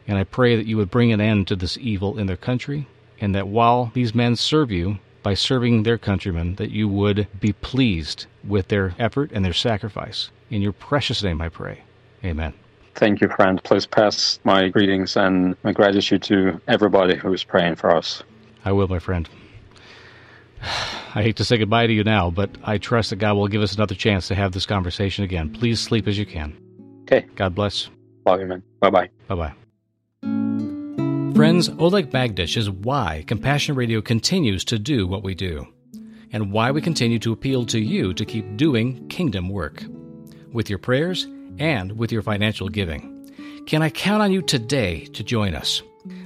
And 0.08 0.18
I 0.18 0.24
pray 0.24 0.56
that 0.56 0.66
you 0.66 0.76
would 0.78 0.90
bring 0.90 1.12
an 1.12 1.20
end 1.20 1.46
to 1.46 1.54
this 1.54 1.78
evil 1.78 2.18
in 2.18 2.26
their 2.26 2.36
country, 2.36 2.88
and 3.20 3.32
that 3.36 3.46
while 3.46 3.92
these 3.94 4.16
men 4.16 4.34
serve 4.34 4.72
you, 4.72 4.98
by 5.22 5.34
serving 5.34 5.84
their 5.84 5.98
countrymen, 5.98 6.56
that 6.56 6.72
you 6.72 6.88
would 6.88 7.28
be 7.38 7.52
pleased 7.52 8.26
with 8.42 8.66
their 8.66 8.96
effort 8.98 9.30
and 9.32 9.44
their 9.44 9.52
sacrifice 9.52 10.30
In 10.50 10.60
your 10.60 10.72
precious 10.72 11.22
name 11.22 11.40
I 11.40 11.50
pray. 11.50 11.82
Amen. 12.24 12.54
Thank 12.98 13.20
you, 13.20 13.28
friend. 13.28 13.62
Please 13.62 13.86
pass 13.86 14.40
my 14.42 14.68
greetings 14.68 15.16
and 15.16 15.56
my 15.62 15.70
gratitude 15.70 16.20
to 16.24 16.60
everybody 16.66 17.14
who 17.14 17.32
is 17.32 17.44
praying 17.44 17.76
for 17.76 17.94
us. 17.94 18.24
I 18.64 18.72
will, 18.72 18.88
my 18.88 18.98
friend. 18.98 19.28
I 20.62 21.22
hate 21.22 21.36
to 21.36 21.44
say 21.44 21.58
goodbye 21.58 21.86
to 21.86 21.92
you 21.92 22.02
now, 22.02 22.30
but 22.30 22.50
I 22.64 22.78
trust 22.78 23.10
that 23.10 23.16
God 23.16 23.34
will 23.34 23.46
give 23.46 23.62
us 23.62 23.74
another 23.76 23.94
chance 23.94 24.26
to 24.28 24.34
have 24.34 24.50
this 24.50 24.66
conversation 24.66 25.22
again. 25.22 25.50
Please 25.50 25.78
sleep 25.78 26.08
as 26.08 26.18
you 26.18 26.26
can. 26.26 26.58
Okay. 27.02 27.24
God 27.36 27.54
bless. 27.54 27.88
Love 28.26 28.40
you, 28.40 28.46
man. 28.46 28.64
Bye 28.80 28.90
bye. 28.90 29.08
Bye 29.28 29.34
bye. 29.36 29.54
Friends, 31.36 31.68
Oleg 31.78 32.10
Bagdish 32.10 32.56
is 32.56 32.68
why 32.68 33.22
Compassion 33.28 33.76
Radio 33.76 34.02
continues 34.02 34.64
to 34.64 34.78
do 34.78 35.06
what 35.06 35.22
we 35.22 35.36
do, 35.36 35.68
and 36.32 36.50
why 36.50 36.72
we 36.72 36.80
continue 36.80 37.20
to 37.20 37.32
appeal 37.32 37.64
to 37.66 37.78
you 37.78 38.12
to 38.14 38.24
keep 38.24 38.56
doing 38.56 39.06
kingdom 39.06 39.48
work 39.48 39.84
with 40.52 40.68
your 40.68 40.80
prayers 40.80 41.28
and 41.58 41.98
with 41.98 42.12
your 42.12 42.22
financial 42.22 42.68
giving. 42.68 43.14
Can 43.66 43.82
I 43.82 43.90
count 43.90 44.22
on 44.22 44.32
you 44.32 44.42
today 44.42 45.04
to 45.06 45.22
join 45.22 45.54
us? 45.54 45.82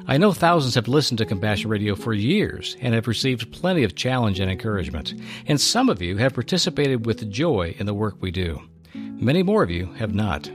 I 0.06 0.18
know 0.18 0.32
thousands 0.32 0.74
have 0.74 0.88
listened 0.88 1.18
to 1.18 1.26
Compassion 1.26 1.70
Radio 1.70 1.94
for 1.94 2.12
years 2.12 2.76
and 2.80 2.94
have 2.94 3.08
received 3.08 3.52
plenty 3.52 3.84
of 3.84 3.94
challenge 3.94 4.40
and 4.40 4.50
encouragement, 4.50 5.14
and 5.46 5.60
some 5.60 5.88
of 5.88 6.02
you 6.02 6.16
have 6.16 6.34
participated 6.34 7.06
with 7.06 7.30
joy 7.30 7.74
in 7.78 7.86
the 7.86 7.94
work 7.94 8.16
we 8.20 8.30
do. 8.30 8.60
Many 8.94 9.42
more 9.42 9.62
of 9.62 9.70
you 9.70 9.86
have 9.94 10.14
not. 10.14 10.50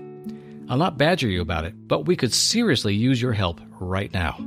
I'll 0.69 0.77
not 0.77 0.97
badger 0.97 1.29
you 1.29 1.41
about 1.41 1.65
it, 1.65 1.87
but 1.87 2.05
we 2.05 2.15
could 2.15 2.33
seriously 2.33 2.93
use 2.93 3.21
your 3.21 3.33
help 3.33 3.61
right 3.79 4.13
now. 4.13 4.37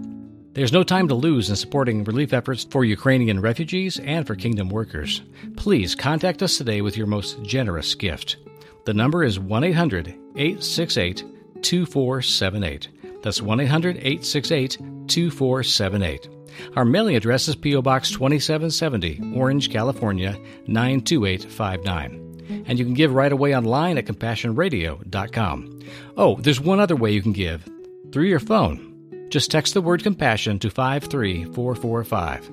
There's 0.53 0.73
no 0.73 0.83
time 0.83 1.09
to 1.09 1.15
lose 1.15 1.49
in 1.49 1.57
supporting 1.57 2.05
relief 2.05 2.33
efforts 2.33 2.65
for 2.65 2.85
Ukrainian 2.85 3.41
refugees 3.41 3.99
and 4.01 4.27
for 4.27 4.35
kingdom 4.35 4.69
workers. 4.69 5.23
Please 5.57 5.95
contact 5.95 6.43
us 6.43 6.59
today 6.59 6.83
with 6.83 6.97
your 6.97 7.07
most 7.07 7.43
generous 7.43 7.95
gift. 7.95 8.37
The 8.85 8.95
number 8.95 9.23
is 9.25 9.39
1 9.39 9.65
800 9.65 10.09
868 10.37 11.25
2478. 11.63 12.89
That's 13.23 13.43
1 13.43 13.61
800 13.61 13.97
868 13.97 14.79
2478. 15.07 16.29
Our 16.77 16.85
mailing 16.85 17.17
address 17.17 17.49
is 17.49 17.57
P.O. 17.57 17.83
Box 17.83 18.11
2770, 18.11 19.35
Orange, 19.37 19.71
California 19.71 20.39
92859. 20.67 22.65
And 22.67 22.79
you 22.79 22.85
can 22.85 22.95
give 22.95 23.15
right 23.15 23.33
away 23.33 23.57
online 23.57 23.99
at 23.99 24.07
CompassionRadio.com. 24.07 25.81
Oh, 26.17 26.37
there's 26.37 26.61
one 26.61 26.81
other 26.81 26.97
way 26.97 27.13
you 27.13 27.23
can 27.23 27.33
give 27.33 27.69
through 28.13 28.25
your 28.25 28.41
phone. 28.41 28.87
Just 29.31 29.51
text 29.51 29.75
the 29.75 29.83
word 29.83 30.03
compassion 30.03 30.59
to 30.59 30.71
53445. 30.71 32.51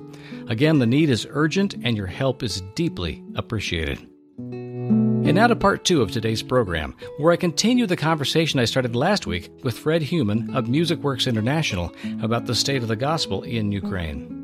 Again, 0.48 0.78
the 0.78 0.86
need 0.86 1.10
is 1.10 1.26
urgent 1.30 1.74
and 1.82 1.96
your 1.96 2.06
help 2.06 2.42
is 2.42 2.62
deeply 2.74 3.24
appreciated. 3.34 3.98
And 5.24 5.34
now 5.34 5.46
to 5.46 5.56
part 5.56 5.84
two 5.84 6.00
of 6.00 6.10
today's 6.10 6.42
program, 6.42 6.96
where 7.18 7.32
I 7.32 7.36
continue 7.36 7.86
the 7.86 7.96
conversation 7.96 8.60
I 8.60 8.64
started 8.64 8.96
last 8.96 9.26
week 9.26 9.50
with 9.62 9.78
Fred 9.78 10.02
Heumann 10.02 10.56
of 10.56 10.68
Music 10.68 11.00
Works 11.00 11.26
International 11.26 11.92
about 12.22 12.46
the 12.46 12.54
state 12.54 12.82
of 12.82 12.88
the 12.88 12.96
gospel 12.96 13.42
in 13.42 13.70
Ukraine. 13.70 14.34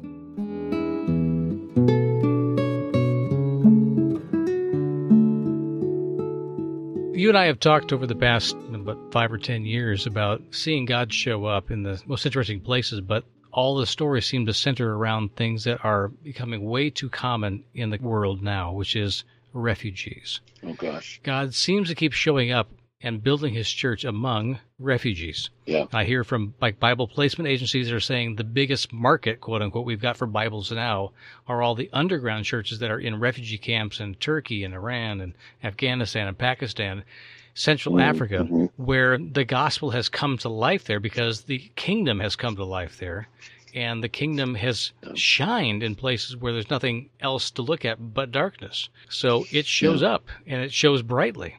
You 7.14 7.28
and 7.30 7.38
I 7.38 7.46
have 7.46 7.60
talked 7.60 7.92
over 7.92 8.06
the 8.06 8.14
past 8.14 8.54
about 8.74 9.12
five 9.12 9.32
or 9.32 9.38
ten 9.38 9.64
years 9.64 10.06
about 10.06 10.42
seeing 10.50 10.84
God 10.84 11.12
show 11.12 11.46
up 11.46 11.70
in 11.70 11.82
the 11.82 12.02
most 12.06 12.26
interesting 12.26 12.60
places, 12.60 13.00
but 13.00 13.24
all 13.52 13.76
the 13.76 13.86
stories 13.86 14.26
seem 14.26 14.44
to 14.44 14.52
center 14.52 14.94
around 14.94 15.34
things 15.34 15.64
that 15.64 15.82
are 15.84 16.08
becoming 16.08 16.64
way 16.64 16.90
too 16.90 17.08
common 17.08 17.64
in 17.74 17.88
the 17.88 17.98
world 17.98 18.42
now, 18.42 18.72
which 18.72 18.96
is 18.96 19.24
refugees. 19.54 20.40
Oh 20.62 20.74
gosh. 20.74 21.20
God 21.22 21.54
seems 21.54 21.88
to 21.88 21.94
keep 21.94 22.12
showing 22.12 22.50
up 22.50 22.68
and 23.04 23.22
building 23.22 23.52
his 23.52 23.70
church 23.70 24.02
among 24.02 24.58
refugees. 24.78 25.50
Yeah. 25.66 25.84
I 25.92 26.04
hear 26.04 26.24
from 26.24 26.54
like 26.60 26.80
Bible 26.80 27.06
placement 27.06 27.48
agencies 27.48 27.88
that 27.88 27.94
are 27.94 28.00
saying 28.00 28.36
the 28.36 28.44
biggest 28.44 28.92
market, 28.92 29.42
quote 29.42 29.60
unquote, 29.60 29.84
we've 29.84 30.00
got 30.00 30.16
for 30.16 30.26
Bibles 30.26 30.72
now 30.72 31.12
are 31.46 31.62
all 31.62 31.74
the 31.74 31.90
underground 31.92 32.46
churches 32.46 32.78
that 32.78 32.90
are 32.90 32.98
in 32.98 33.20
refugee 33.20 33.58
camps 33.58 34.00
in 34.00 34.14
Turkey 34.14 34.64
and 34.64 34.72
Iran 34.72 35.20
and 35.20 35.34
Afghanistan 35.62 36.26
and 36.28 36.38
Pakistan, 36.38 37.04
Central 37.52 38.00
Africa, 38.00 38.46
mhm. 38.50 38.70
where 38.76 39.18
the 39.18 39.44
gospel 39.44 39.90
has 39.90 40.08
come 40.08 40.38
to 40.38 40.48
life 40.48 40.84
there 40.84 40.98
because 40.98 41.42
the 41.42 41.70
kingdom 41.76 42.20
has 42.20 42.36
come 42.36 42.56
to 42.56 42.64
life 42.64 42.98
there. 42.98 43.28
And 43.74 44.04
the 44.04 44.08
kingdom 44.08 44.54
has 44.54 44.92
shined 45.16 45.82
in 45.82 45.96
places 45.96 46.36
where 46.36 46.52
there's 46.52 46.70
nothing 46.70 47.10
else 47.20 47.50
to 47.52 47.62
look 47.62 47.84
at 47.84 48.14
but 48.14 48.30
darkness. 48.30 48.88
So 49.08 49.44
it 49.50 49.66
shows 49.66 50.00
up 50.02 50.28
and 50.46 50.62
it 50.62 50.72
shows 50.72 51.02
brightly. 51.02 51.56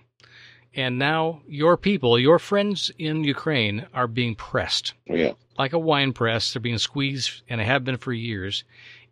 And 0.73 0.97
now 0.97 1.41
your 1.47 1.77
people, 1.77 2.17
your 2.17 2.39
friends 2.39 2.91
in 2.97 3.23
Ukraine, 3.23 3.85
are 3.93 4.07
being 4.07 4.35
pressed 4.35 4.93
Yeah. 5.05 5.33
like 5.57 5.73
a 5.73 5.79
wine 5.79 6.13
press. 6.13 6.53
They're 6.53 6.61
being 6.61 6.77
squeezed, 6.77 7.41
and 7.49 7.61
have 7.61 7.83
been 7.85 7.97
for 7.97 8.11
years. 8.13 8.63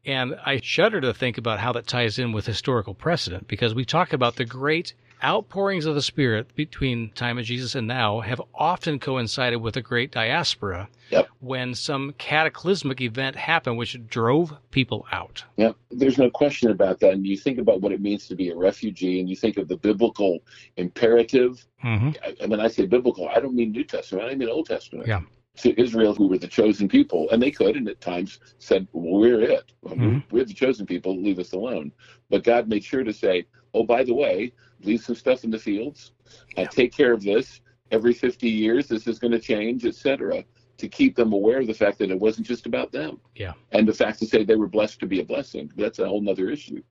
And 0.06 0.36
I 0.46 0.60
shudder 0.62 1.00
to 1.02 1.14
think 1.14 1.38
about 1.38 1.60
how 1.60 1.72
that 1.74 1.88
ties 1.88 2.20
in 2.20 2.34
with 2.34 2.46
historical 2.46 2.94
precedent 2.94 3.48
because 3.48 3.74
we 3.74 3.86
talk 3.86 4.12
about 4.12 4.36
the 4.36 4.44
great 4.46 4.94
outpourings 5.24 5.86
of 5.86 5.96
the 5.96 6.02
Spirit 6.02 6.54
between 6.56 7.10
time 7.12 7.38
of 7.38 7.46
Jesus 7.46 7.76
and 7.76 7.88
now 7.88 8.20
have 8.20 8.42
often 8.54 9.00
coincided 9.00 9.58
with 9.58 9.78
a 9.78 9.82
great 9.82 10.12
diaspora 10.12 10.90
Yep. 11.12 11.28
when 11.40 11.74
some 11.76 12.14
cataclysmic 12.18 13.00
event 13.02 13.36
happened 13.36 13.78
which 13.78 13.98
drove 14.08 14.54
people 14.72 15.06
out. 15.12 15.44
Yeah. 15.58 15.74
There's 15.92 16.18
no 16.18 16.30
question 16.30 16.72
about 16.72 17.00
that. 17.02 17.14
And 17.14 17.26
you 17.26 17.38
think 17.38 17.60
about 17.60 17.82
what 17.82 17.92
it 17.92 18.02
means 18.02 18.28
to 18.28 18.36
be 18.36 18.50
a 18.50 18.56
refugee 18.56 19.20
and 19.20 19.30
you 19.30 19.36
think 19.36 19.58
of 19.58 19.68
the 19.68 19.78
biblical 19.78 20.40
imperative. 20.78 21.66
Mm-hmm. 21.84 22.10
I- 22.24 22.36
And 22.42 22.52
when 22.52 22.60
I 22.60 22.68
say 22.68 22.86
biblical, 22.86 23.30
I 23.30 23.40
don't 23.40 23.56
mean 23.56 23.72
New 23.72 23.84
Testament, 23.84 24.30
I 24.30 24.36
mean 24.36 24.50
Old 24.50 24.68
Testament. 24.68 25.08
Yeah. 25.08 25.22
To 25.58 25.80
Israel, 25.80 26.16
who 26.16 26.28
were 26.28 26.40
the 26.40 26.48
chosen 26.48 26.88
people, 26.88 27.30
and 27.30 27.40
they 27.40 27.52
could, 27.52 27.76
and 27.78 27.88
at 27.88 28.02
times 28.02 28.40
said, 28.58 28.88
well, 28.92 29.20
"We're 29.22 29.40
it. 29.42 29.72
Mhm. 29.86 30.24
We're 30.32 30.46
the 30.46 30.54
chosen 30.54 30.88
people. 30.88 31.16
Leave 31.22 31.38
us 31.38 31.54
alone." 31.54 31.92
But 32.32 32.44
God 32.44 32.68
made 32.68 32.84
sure 32.84 33.04
to 33.04 33.14
say, 33.14 33.46
"Oh, 33.74 33.84
by 33.84 34.04
the 34.04 34.14
way, 34.14 34.54
leave 34.82 35.02
some 35.02 35.16
stuff 35.16 35.44
in 35.44 35.52
the 35.52 35.60
fields. 35.60 36.14
Uh, 36.58 36.66
take 36.66 36.94
care 36.94 37.14
of 37.14 37.24
this. 37.24 37.62
Every 37.92 38.14
50 38.14 38.50
years, 38.50 38.88
this 38.88 39.08
is 39.08 39.20
going 39.20 39.32
to 39.32 39.40
change, 39.40 39.86
etc." 39.86 40.44
To 40.78 40.88
keep 40.88 41.16
them 41.16 41.34
aware 41.34 41.60
of 41.60 41.68
the 41.68 41.74
fact 41.74 42.00
that 42.00 42.10
it 42.10 42.20
wasn't 42.20 42.48
just 42.48 42.66
about 42.66 42.92
them. 42.92 43.20
Yeah. 43.36 43.54
And 43.72 43.88
the 43.88 43.94
fact 43.94 44.20
to 44.20 44.26
say 44.26 44.44
they 44.44 44.56
were 44.56 44.68
blessed 44.68 45.00
to 45.02 45.06
be 45.06 45.22
a 45.22 45.26
blessing. 45.26 45.72
That's 45.78 46.00
a 46.00 46.08
whole 46.08 46.20
nother 46.20 46.50
issue. 46.50 46.82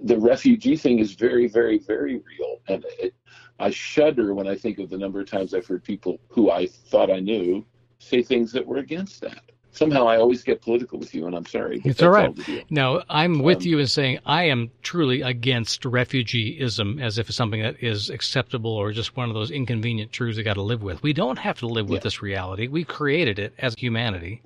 The 0.00 0.18
refugee 0.18 0.76
thing 0.76 0.98
is 0.98 1.12
very, 1.12 1.46
very, 1.46 1.78
very 1.78 2.16
real, 2.16 2.60
and 2.68 2.84
it, 2.98 3.14
I 3.58 3.70
shudder 3.70 4.34
when 4.34 4.48
I 4.48 4.56
think 4.56 4.78
of 4.78 4.88
the 4.88 4.96
number 4.96 5.20
of 5.20 5.30
times 5.30 5.52
I've 5.52 5.66
heard 5.66 5.84
people 5.84 6.18
who 6.28 6.50
I 6.50 6.66
thought 6.66 7.10
I 7.10 7.20
knew 7.20 7.64
say 7.98 8.22
things 8.22 8.52
that 8.52 8.66
were 8.66 8.78
against 8.78 9.20
that. 9.20 9.52
Somehow 9.72 10.06
I 10.08 10.16
always 10.16 10.42
get 10.42 10.60
political 10.62 10.98
with 10.98 11.14
you, 11.14 11.26
and 11.26 11.36
I'm 11.36 11.46
sorry. 11.46 11.80
It's 11.84 12.02
all 12.02 12.10
right. 12.10 12.34
deal. 12.34 12.64
Now, 12.70 13.02
I'm 13.08 13.40
with 13.42 13.58
Um, 13.58 13.62
you 13.64 13.78
in 13.78 13.86
saying 13.86 14.18
I 14.26 14.44
am 14.44 14.70
truly 14.82 15.22
against 15.22 15.82
refugeeism 15.82 17.00
as 17.00 17.18
if 17.18 17.28
it's 17.28 17.36
something 17.36 17.62
that 17.62 17.82
is 17.82 18.10
acceptable 18.10 18.72
or 18.72 18.92
just 18.92 19.16
one 19.16 19.28
of 19.28 19.34
those 19.34 19.50
inconvenient 19.50 20.12
truths 20.12 20.36
we 20.38 20.42
got 20.42 20.54
to 20.54 20.62
live 20.62 20.82
with. 20.82 21.02
We 21.02 21.12
don't 21.12 21.38
have 21.38 21.58
to 21.60 21.66
live 21.66 21.88
with 21.88 22.00
Yeah. 22.00 22.04
this 22.04 22.20
reality. 22.22 22.66
We 22.66 22.84
created 22.84 23.38
it 23.38 23.54
as 23.58 23.74
humanity, 23.78 24.42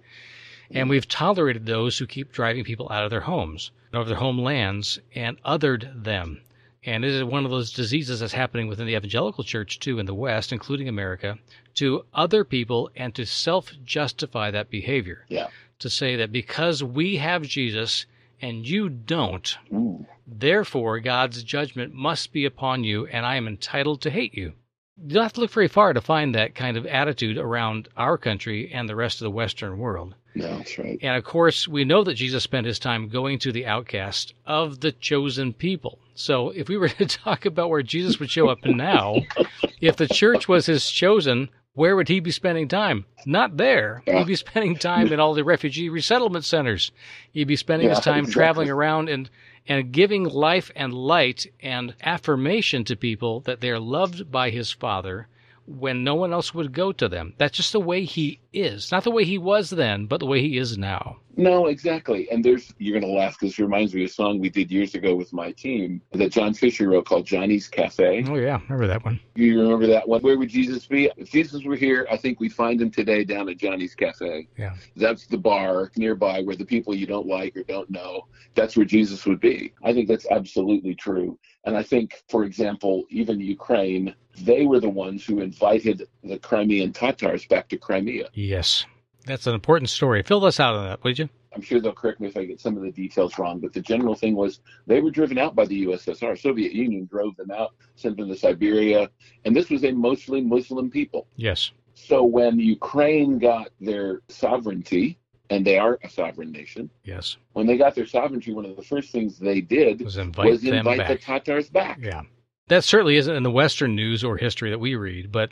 and 0.71 0.91
we've 0.91 1.09
tolerated 1.09 1.65
those 1.67 1.97
who 1.99 2.07
keep 2.07 2.31
driving 2.33 2.65
people 2.65 2.91
out 2.91 3.05
of 3.05 3.11
their 3.11 3.21
homes, 3.21 3.71
out 3.95 4.03
of 4.03 4.09
their 4.09 4.17
homelands, 4.19 4.99
and 5.15 5.43
othered 5.43 6.05
them. 6.05 6.41
And 6.87 7.05
it 7.05 7.13
is 7.13 7.25
one 7.25 7.45
of 7.45 7.51
those 7.51 7.73
diseases 7.73 8.21
that's 8.21 8.33
happening 8.35 8.67
within 8.69 8.87
the 8.87 8.95
evangelical 8.97 9.43
church 9.45 9.79
too 9.81 9.99
in 9.99 10.07
the 10.07 10.15
West, 10.15 10.53
including 10.53 10.89
America, 10.89 11.39
to 11.77 12.05
other 12.13 12.45
people 12.45 12.91
and 12.95 13.15
to 13.15 13.25
self 13.25 13.73
justify 13.85 14.51
that 14.51 14.71
behavior 14.71 15.25
Yeah. 15.29 15.49
to 15.79 15.89
say 15.89 16.17
that 16.17 16.31
because 16.33 16.83
we 16.85 17.17
have 17.17 17.43
Jesus 17.43 18.07
and 18.43 18.69
you 18.69 18.89
don't, 18.91 19.57
Ooh. 19.73 20.07
therefore 20.27 21.01
God's 21.01 21.43
judgment 21.43 21.95
must 21.95 22.33
be 22.33 22.45
upon 22.45 22.85
you 22.85 23.07
and 23.07 23.25
I 23.25 23.37
am 23.37 23.49
entitled 23.49 24.01
to 24.03 24.11
hate 24.11 24.35
you. 24.35 24.53
You 24.97 25.15
don't 25.15 25.23
have 25.25 25.33
to 25.35 25.41
look 25.41 25.51
very 25.51 25.69
far 25.69 25.93
to 25.93 26.01
find 26.01 26.35
that 26.35 26.55
kind 26.55 26.77
of 26.77 26.87
attitude 26.87 27.37
around 27.37 27.89
our 27.97 28.17
country 28.17 28.73
and 28.73 28.89
the 28.89 28.95
rest 28.95 29.21
of 29.21 29.25
the 29.25 29.31
Western 29.31 29.79
world. 29.79 30.15
No, 30.37 30.59
that's 30.59 30.79
right. 30.79 30.99
And 31.03 31.17
of 31.17 31.25
course, 31.25 31.67
we 31.67 31.85
know 31.85 32.05
that 32.05 32.15
Jesus 32.15 32.43
spent 32.43 32.67
his 32.67 32.79
time 32.79 33.09
going 33.09 33.39
to 33.41 33.53
the 33.53 33.67
outcast 33.67 34.35
of 34.47 34.81
the 34.81 34.93
chosen 34.93 35.53
people. 35.53 35.99
So 36.15 36.51
if 36.51 36.69
we 36.69 36.77
were 36.77 36.89
to 37.01 37.07
talk 37.07 37.45
about 37.45 37.71
where 37.71 37.83
Jesus 37.83 38.19
would 38.21 38.31
show 38.31 38.49
up 38.49 38.65
now, 38.65 39.17
if 39.81 39.97
the 39.97 40.09
church 40.09 40.49
was 40.49 40.67
his 40.67 40.91
chosen, 40.91 41.49
where 41.75 41.97
would 41.97 42.09
he 42.09 42.21
be 42.21 42.31
spending 42.31 42.69
time? 42.69 43.05
Not 43.27 43.57
there. 43.57 44.03
He'd 44.07 44.29
be 44.29 44.37
spending 44.37 44.77
time 44.77 45.13
in 45.13 45.19
all 45.19 45.35
the 45.35 45.43
refugee 45.43 45.89
resettlement 45.89 46.45
centers. 46.45 46.93
He'd 47.33 47.49
be 47.49 47.57
spending 47.57 47.89
his 47.89 47.99
time 47.99 48.21
exactly. 48.21 48.33
traveling 48.33 48.71
around 48.71 49.09
and 49.09 49.29
and 49.67 49.93
giving 49.93 50.25
life 50.25 50.71
and 50.77 50.93
light 50.93 51.47
and 51.61 51.95
affirmation 52.03 52.85
to 52.85 52.97
people 52.97 53.41
that 53.41 53.61
they're 53.61 53.81
loved 53.81 54.31
by 54.31 54.51
his 54.51 54.71
father 54.71 55.27
when 55.67 56.05
no 56.05 56.15
one 56.15 56.33
else 56.33 56.55
would 56.55 56.73
go 56.73 56.93
to 56.93 57.09
them. 57.09 57.35
That's 57.39 57.57
just 57.57 57.73
the 57.73 57.81
way 57.81 58.05
he 58.05 58.41
is. 58.53 58.93
Not 58.93 59.05
the 59.05 59.11
way 59.11 59.25
he 59.25 59.39
was 59.39 59.71
then, 59.71 60.07
but 60.07 60.21
the 60.21 60.27
way 60.27 60.41
he 60.41 60.59
is 60.59 60.77
now. 60.77 61.19
No, 61.37 61.67
exactly. 61.67 62.31
And 62.31 62.45
there's, 62.45 62.73
you're 62.79 62.99
going 62.99 63.13
to 63.13 63.19
laugh 63.19 63.37
because 63.39 63.59
it 63.59 63.63
reminds 63.63 63.93
me 63.93 64.05
of 64.05 64.11
a 64.11 64.13
song 64.13 64.39
we 64.39 64.51
did 64.51 64.71
years 64.71 64.95
ago 64.95 65.17
with 65.17 65.33
my 65.33 65.51
team 65.53 66.01
that 66.13 66.31
John 66.31 66.55
Fischer 66.55 66.89
wrote 66.89 67.07
called 67.07 67.27
Johnny's 67.27 67.67
Cafe. 67.67 68.25
Oh, 68.29 68.37
yeah. 68.37 68.61
Remember 68.69 68.87
that 68.87 69.05
one. 69.05 69.19
You 69.35 69.61
remember 69.61 69.87
that 69.89 70.09
one? 70.09 70.21
Where 70.23 70.39
would 70.39 70.49
Jesus 70.49 70.87
be? 70.87 71.11
If 71.17 71.33
Jesus 71.33 71.65
were 71.65 71.77
here, 71.77 72.07
I 72.11 72.17
think 72.17 72.39
we'd 72.39 72.53
find 72.53 72.81
him 72.81 72.91
today 72.91 73.25
down 73.25 73.49
at 73.49 73.57
Johnny's 73.57 73.95
Cafe. 73.95 74.49
Yeah. 74.57 74.75
That's 74.97 75.27
the 75.27 75.39
bar 75.39 75.91
nearby 75.97 76.43
where 76.43 76.57
the 76.57 76.65
people 76.65 76.95
you 76.95 77.07
don't 77.07 77.27
like 77.27 77.57
or 77.57 77.65
don't 77.65 77.91
know, 77.91 78.29
that's 78.55 78.77
where 78.77 78.87
Jesus 78.87 79.27
would 79.27 79.41
be. 79.41 79.73
I 79.83 79.93
think 79.93 80.09
that's 80.09 80.27
absolutely 80.31 80.95
true. 80.95 81.37
And 81.65 81.77
I 81.77 81.83
think, 81.83 82.23
for 82.29 82.45
example, 82.45 83.05
even 83.09 83.41
Ukraine, 83.41 84.15
they 84.41 84.67
were 84.67 84.81
the 84.81 84.89
ones 84.89 85.25
who 85.25 85.41
invited 85.41 86.07
the 86.23 86.39
Crimean 86.39 86.93
Tatars 86.93 87.47
back 87.47 87.69
to 87.71 87.79
Crimea. 87.79 88.29
Yes. 88.35 88.85
That's 89.27 89.47
an 89.47 89.55
important 89.55 89.89
story. 89.89 90.23
Fill 90.23 90.45
us 90.45 90.61
out 90.61 90.75
on 90.75 90.85
that, 90.85 91.03
would 91.03 91.19
you? 91.19 91.29
I'm 91.55 91.63
sure 91.63 91.81
they'll 91.81 91.93
correct 91.93 92.21
me 92.21 92.29
if 92.29 92.37
I 92.37 92.45
get 92.45 92.61
some 92.61 92.77
of 92.77 92.83
the 92.83 92.91
details 92.91 93.39
wrong, 93.39 93.61
but 93.61 93.73
the 93.73 93.81
general 93.81 94.15
thing 94.15 94.35
was 94.35 94.61
they 94.87 95.01
were 95.01 95.11
driven 95.11 95.39
out 95.39 95.55
by 95.55 95.65
the 95.65 95.87
USSR. 95.87 96.39
Soviet 96.39 96.73
Union 96.73 97.07
drove 97.11 97.37
them 97.37 97.51
out, 97.51 97.75
sent 97.95 98.17
them 98.17 98.29
to 98.29 98.37
Siberia, 98.37 99.09
and 99.45 99.55
this 99.55 99.71
was 99.71 99.85
a 99.85 99.93
mostly 99.93 100.41
Muslim 100.41 100.91
people. 100.91 101.29
Yes. 101.37 101.71
So 101.95 102.25
when 102.25 102.59
Ukraine 102.59 103.39
got 103.39 103.69
their 103.81 104.21
sovereignty, 104.29 105.17
and 105.55 105.65
they 105.65 105.79
are 105.79 105.99
a 106.03 106.09
sovereign 106.11 106.51
nation, 106.51 106.91
Yes. 107.05 107.37
when 107.53 107.67
they 107.67 107.77
got 107.77 107.95
their 107.95 108.07
sovereignty, 108.07 108.53
one 108.53 108.65
of 108.67 108.77
the 108.77 108.83
first 108.83 109.13
things 109.13 109.39
they 109.39 109.61
did 109.61 110.03
Was 110.03 110.17
invite 110.17 110.51
was 110.51 110.65
invite 110.65 110.99
back. 110.99 111.09
the 111.09 111.17
Tatars 111.17 111.69
back. 111.71 111.99
Yeah. 112.03 112.23
That 112.69 112.83
certainly 112.83 113.17
isn't 113.17 113.35
in 113.35 113.43
the 113.45 113.51
Western 113.51 113.95
news 113.95 114.25
or 114.25 114.37
history 114.37 114.71
that 114.71 114.81
we 114.81 114.97
read, 114.97 115.31
but 115.31 115.51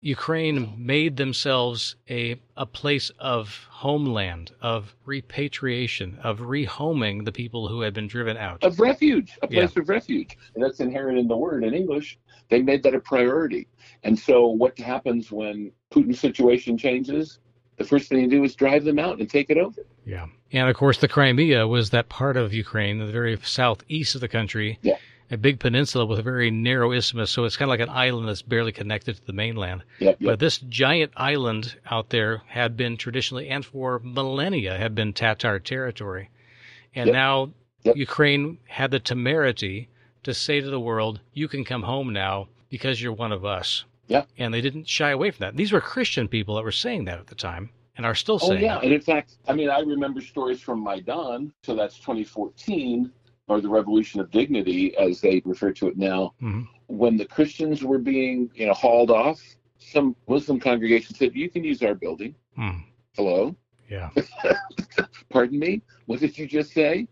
Ukraine 0.00 0.74
made 0.76 1.16
themselves 1.16 1.96
a, 2.10 2.36
a 2.56 2.66
place 2.66 3.10
of 3.18 3.66
homeland, 3.70 4.50
of 4.60 4.94
repatriation, 5.04 6.18
of 6.22 6.40
rehoming 6.40 7.24
the 7.24 7.32
people 7.32 7.68
who 7.68 7.80
had 7.82 7.94
been 7.94 8.08
driven 8.08 8.36
out. 8.36 8.62
Of 8.64 8.80
refuge, 8.80 9.38
a 9.42 9.46
place 9.48 9.76
of 9.76 9.88
refuge. 9.88 10.36
And 10.54 10.62
that's 10.62 10.80
inherent 10.80 11.18
in 11.18 11.28
the 11.28 11.36
word 11.36 11.62
in 11.64 11.72
English. 11.72 12.18
They 12.48 12.62
made 12.62 12.82
that 12.82 12.94
a 12.94 13.00
priority. 13.00 13.68
And 14.02 14.18
so 14.18 14.46
what 14.48 14.76
happens 14.78 15.30
when 15.30 15.72
Putin's 15.92 16.18
situation 16.20 16.76
changes? 16.76 17.38
The 17.78 17.84
first 17.84 18.08
thing 18.08 18.20
you 18.20 18.28
do 18.28 18.44
is 18.44 18.54
drive 18.54 18.84
them 18.84 18.98
out 18.98 19.18
and 19.18 19.28
take 19.28 19.50
it 19.50 19.56
over. 19.58 19.82
Yeah. 20.04 20.26
And 20.52 20.68
of 20.68 20.76
course, 20.76 20.98
the 20.98 21.08
Crimea 21.08 21.66
was 21.66 21.90
that 21.90 22.08
part 22.08 22.36
of 22.36 22.52
Ukraine, 22.52 22.98
the 22.98 23.06
very 23.06 23.38
southeast 23.42 24.14
of 24.14 24.20
the 24.20 24.28
country. 24.28 24.78
Yeah. 24.82 24.96
A 25.30 25.36
big 25.38 25.58
peninsula 25.60 26.04
with 26.04 26.18
a 26.18 26.22
very 26.22 26.50
narrow 26.50 26.92
isthmus, 26.92 27.30
so 27.30 27.44
it's 27.44 27.56
kind 27.56 27.68
of 27.68 27.70
like 27.70 27.80
an 27.80 27.88
island 27.88 28.28
that's 28.28 28.42
barely 28.42 28.72
connected 28.72 29.16
to 29.16 29.26
the 29.26 29.32
mainland. 29.32 29.82
Yep, 29.98 30.16
yep. 30.20 30.28
But 30.28 30.38
this 30.40 30.58
giant 30.58 31.12
island 31.16 31.76
out 31.90 32.10
there 32.10 32.42
had 32.48 32.76
been 32.76 32.98
traditionally 32.98 33.48
and 33.48 33.64
for 33.64 33.98
millennia 34.04 34.76
had 34.76 34.94
been 34.94 35.14
Tatar 35.14 35.58
territory. 35.58 36.28
And 36.94 37.06
Yep. 37.08 37.14
now. 37.14 37.52
Ukraine 37.84 38.58
had 38.68 38.92
the 38.92 39.00
temerity 39.00 39.88
to 40.22 40.32
say 40.32 40.60
to 40.60 40.70
the 40.70 40.78
world, 40.78 41.18
you 41.32 41.48
can 41.48 41.64
come 41.64 41.82
home 41.82 42.12
now 42.12 42.46
because 42.70 43.02
you're 43.02 43.12
one 43.12 43.32
of 43.32 43.44
us. 43.44 43.84
Yep. 44.08 44.28
And 44.38 44.52
they 44.52 44.60
didn't 44.60 44.88
shy 44.88 45.10
away 45.10 45.30
from 45.30 45.44
that. 45.44 45.56
These 45.56 45.72
were 45.72 45.80
Christian 45.80 46.28
people 46.28 46.56
that 46.56 46.64
were 46.64 46.72
saying 46.72 47.04
that 47.06 47.18
at 47.18 47.26
the 47.28 47.34
time 47.34 47.70
and 47.96 48.04
are 48.06 48.14
still 48.14 48.38
saying. 48.38 48.58
Oh 48.62 48.64
yeah, 48.64 48.78
it. 48.78 48.84
and 48.84 48.92
in 48.92 49.00
fact, 49.00 49.36
I 49.48 49.52
mean, 49.52 49.70
I 49.70 49.80
remember 49.80 50.20
stories 50.20 50.60
from 50.60 50.82
Maidan, 50.82 51.52
so 51.62 51.74
that's 51.74 51.96
2014, 51.98 53.10
or 53.48 53.60
the 53.60 53.68
Revolution 53.68 54.20
of 54.20 54.30
Dignity, 54.30 54.96
as 54.96 55.20
they 55.20 55.42
refer 55.44 55.72
to 55.72 55.88
it 55.88 55.96
now, 55.96 56.34
Mhm. 56.42 56.66
when 56.88 57.16
the 57.16 57.24
Christians 57.26 57.82
were 57.84 57.98
being, 57.98 58.50
you 58.54 58.66
know, 58.66 58.72
hauled 58.74 59.10
off. 59.10 59.40
Some 59.78 60.14
Muslim 60.28 60.58
congregation 60.60 61.14
said, 61.14 61.34
"You 61.34 61.50
can 61.50 61.64
use 61.64 61.82
our 61.82 61.94
building." 61.94 62.34
Hmm. 62.56 62.78
Hello, 63.16 63.54
Yeah. 63.90 64.10
pardon 65.28 65.58
me. 65.58 65.82
What 66.06 66.20
did 66.20 66.38
you 66.38 66.46
just 66.46 66.72
say? 66.72 67.06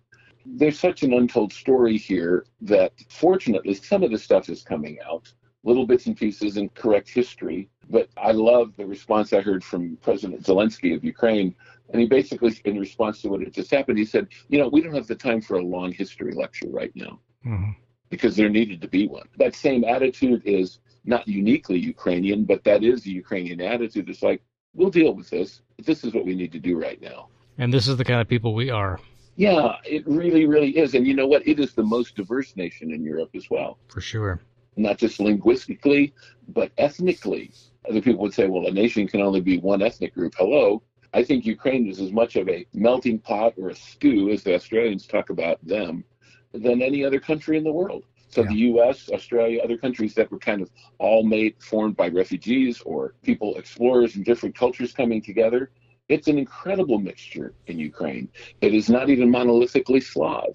There's 0.46 0.78
such 0.78 1.02
an 1.02 1.12
untold 1.12 1.52
story 1.52 1.96
here 1.98 2.46
that, 2.62 2.92
fortunately, 3.08 3.74
some 3.74 4.02
of 4.02 4.10
the 4.10 4.18
stuff 4.18 4.48
is 4.48 4.62
coming 4.62 4.98
out, 5.04 5.32
little 5.62 5.86
bits 5.86 6.06
and 6.06 6.16
pieces 6.16 6.56
and 6.56 6.72
correct 6.74 7.08
history. 7.08 7.68
But 7.88 8.08
I 8.16 8.32
love 8.32 8.76
the 8.76 8.86
response 8.86 9.32
I 9.32 9.40
heard 9.40 9.62
from 9.62 9.96
President 10.02 10.42
Zelensky 10.42 10.94
of 10.94 11.04
Ukraine. 11.04 11.54
And 11.92 12.00
he 12.00 12.06
basically, 12.06 12.54
in 12.64 12.78
response 12.78 13.20
to 13.22 13.28
what 13.28 13.40
had 13.40 13.52
just 13.52 13.70
happened, 13.70 13.98
he 13.98 14.04
said, 14.04 14.28
You 14.48 14.58
know, 14.58 14.68
we 14.68 14.80
don't 14.80 14.94
have 14.94 15.06
the 15.06 15.14
time 15.14 15.40
for 15.40 15.56
a 15.56 15.62
long 15.62 15.92
history 15.92 16.32
lecture 16.32 16.68
right 16.68 16.92
now 16.94 17.20
Mhm. 17.44 17.74
because 18.08 18.36
there 18.36 18.48
needed 18.48 18.80
to 18.82 18.88
be 18.88 19.08
one. 19.08 19.28
That 19.38 19.54
same 19.54 19.84
attitude 19.84 20.42
is 20.44 20.78
not 21.04 21.26
uniquely 21.26 21.78
Ukrainian, 21.78 22.44
but 22.44 22.62
that 22.64 22.84
is 22.84 23.02
the 23.02 23.10
Ukrainian 23.10 23.60
attitude. 23.60 24.08
It's 24.08 24.22
like, 24.22 24.42
we'll 24.74 24.90
deal 24.90 25.14
with 25.14 25.28
this. 25.30 25.62
This 25.84 26.04
is 26.04 26.14
what 26.14 26.24
we 26.24 26.34
need 26.34 26.52
to 26.52 26.58
do 26.60 26.78
right 26.78 27.00
now. 27.00 27.28
And 27.58 27.72
this 27.72 27.88
is 27.88 27.96
the 27.96 28.04
kind 28.04 28.20
of 28.20 28.28
people 28.28 28.54
we 28.54 28.70
are, 28.70 29.00
Yeah, 29.36 29.76
it 29.84 30.06
really, 30.06 30.46
really 30.46 30.76
is. 30.76 30.94
And 30.94 31.06
you 31.06 31.14
know 31.14 31.26
what? 31.26 31.46
It 31.46 31.58
is 31.58 31.72
the 31.72 31.82
most 31.82 32.14
diverse 32.14 32.56
nation 32.56 32.92
in 32.92 33.02
Europe 33.02 33.30
as 33.34 33.48
well, 33.50 33.78
for 33.88 34.00
sure. 34.00 34.40
Not 34.76 34.98
just 34.98 35.20
linguistically, 35.20 36.12
but 36.48 36.72
ethnically. 36.78 37.52
Other 37.88 38.00
people 38.00 38.22
would 38.22 38.34
say, 38.34 38.46
well, 38.46 38.66
a 38.66 38.70
nation 38.70 39.06
can 39.08 39.20
only 39.20 39.40
be 39.40 39.58
one 39.58 39.82
ethnic 39.82 40.14
group. 40.14 40.34
Hello. 40.36 40.82
I 41.12 41.24
think 41.24 41.44
Ukraine 41.44 41.88
is 41.88 42.00
as 42.00 42.12
much 42.12 42.36
of 42.36 42.48
a 42.48 42.66
melting 42.72 43.18
pot 43.18 43.54
or 43.58 43.70
a 43.70 43.74
stew, 43.74 44.30
as 44.30 44.42
the 44.44 44.54
Australians 44.54 45.06
talk 45.06 45.30
about 45.30 45.58
them, 45.66 46.04
than 46.52 46.82
any 46.82 47.04
other 47.04 47.18
country 47.20 47.56
in 47.56 47.64
the 47.64 47.72
world. 47.72 48.04
So 48.28 48.42
Yeah. 48.42 48.48
the 48.48 48.54
U.S., 48.54 49.10
Australia, 49.12 49.60
other 49.60 49.76
countries 49.76 50.14
that 50.14 50.30
were 50.30 50.38
kind 50.38 50.62
of 50.62 50.70
all 50.98 51.24
made, 51.24 51.56
formed 51.58 51.96
by 51.96 52.08
refugees 52.08 52.80
or 52.82 53.14
people, 53.22 53.56
explorers 53.56 54.14
and 54.14 54.24
different 54.24 54.54
cultures 54.54 54.92
coming 54.92 55.20
together. 55.20 55.72
It's 56.08 56.28
an 56.28 56.38
incredible 56.38 56.98
mixture 56.98 57.54
in 57.66 57.78
Ukraine. 57.78 58.28
It 58.60 58.72
is 58.72 58.88
not 58.88 59.10
even 59.10 59.30
monolithically 59.30 60.02
Slav. 60.02 60.54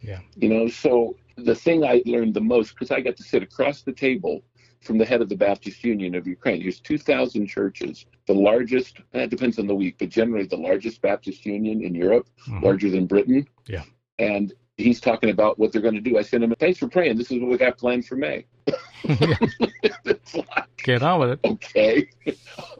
Yeah. 0.00 0.20
You 0.36 0.48
know, 0.48 0.68
so 0.68 1.16
the 1.36 1.54
thing 1.54 1.84
I 1.84 2.02
learned 2.06 2.34
the 2.34 2.40
most, 2.40 2.70
because 2.70 2.90
I 2.90 3.00
got 3.00 3.16
to 3.16 3.22
sit 3.22 3.42
across 3.42 3.82
the 3.82 3.92
table 3.92 4.42
from 4.80 4.96
the 4.98 5.04
head 5.04 5.20
of 5.20 5.28
the 5.28 5.36
Baptist 5.36 5.84
Union 5.84 6.14
of 6.14 6.26
Ukraine. 6.26 6.62
There's 6.62 6.80
2,000 6.80 7.46
churches, 7.46 8.06
the 8.26 8.34
largest, 8.34 8.98
and 9.12 9.22
it 9.22 9.30
depends 9.30 9.58
on 9.58 9.66
the 9.66 9.74
week, 9.74 9.96
but 9.98 10.08
generally 10.08 10.46
the 10.46 10.56
largest 10.56 11.02
Baptist 11.02 11.44
Union 11.44 11.82
in 11.82 11.94
Europe, 11.94 12.28
Mhm. 12.48 12.62
larger 12.62 12.88
than 12.90 13.06
Britain. 13.06 13.46
Yeah. 13.68 13.84
And 14.18 14.54
he's 14.78 15.00
talking 15.00 15.30
about 15.30 15.58
what 15.58 15.72
they're 15.72 15.82
going 15.82 15.94
to 15.94 16.00
do. 16.00 16.16
I 16.16 16.22
sent 16.22 16.44
him, 16.44 16.54
thanks 16.58 16.78
for 16.78 16.88
praying. 16.88 17.18
This 17.18 17.30
is 17.30 17.38
what 17.40 17.50
we 17.50 17.58
got 17.58 17.76
planned 17.76 18.06
for 18.06 18.16
May. 18.16 18.46
Like, 19.08 20.66
Get 20.82 21.02
on 21.02 21.20
with 21.20 21.30
it. 21.30 21.40
okay, 21.44 22.08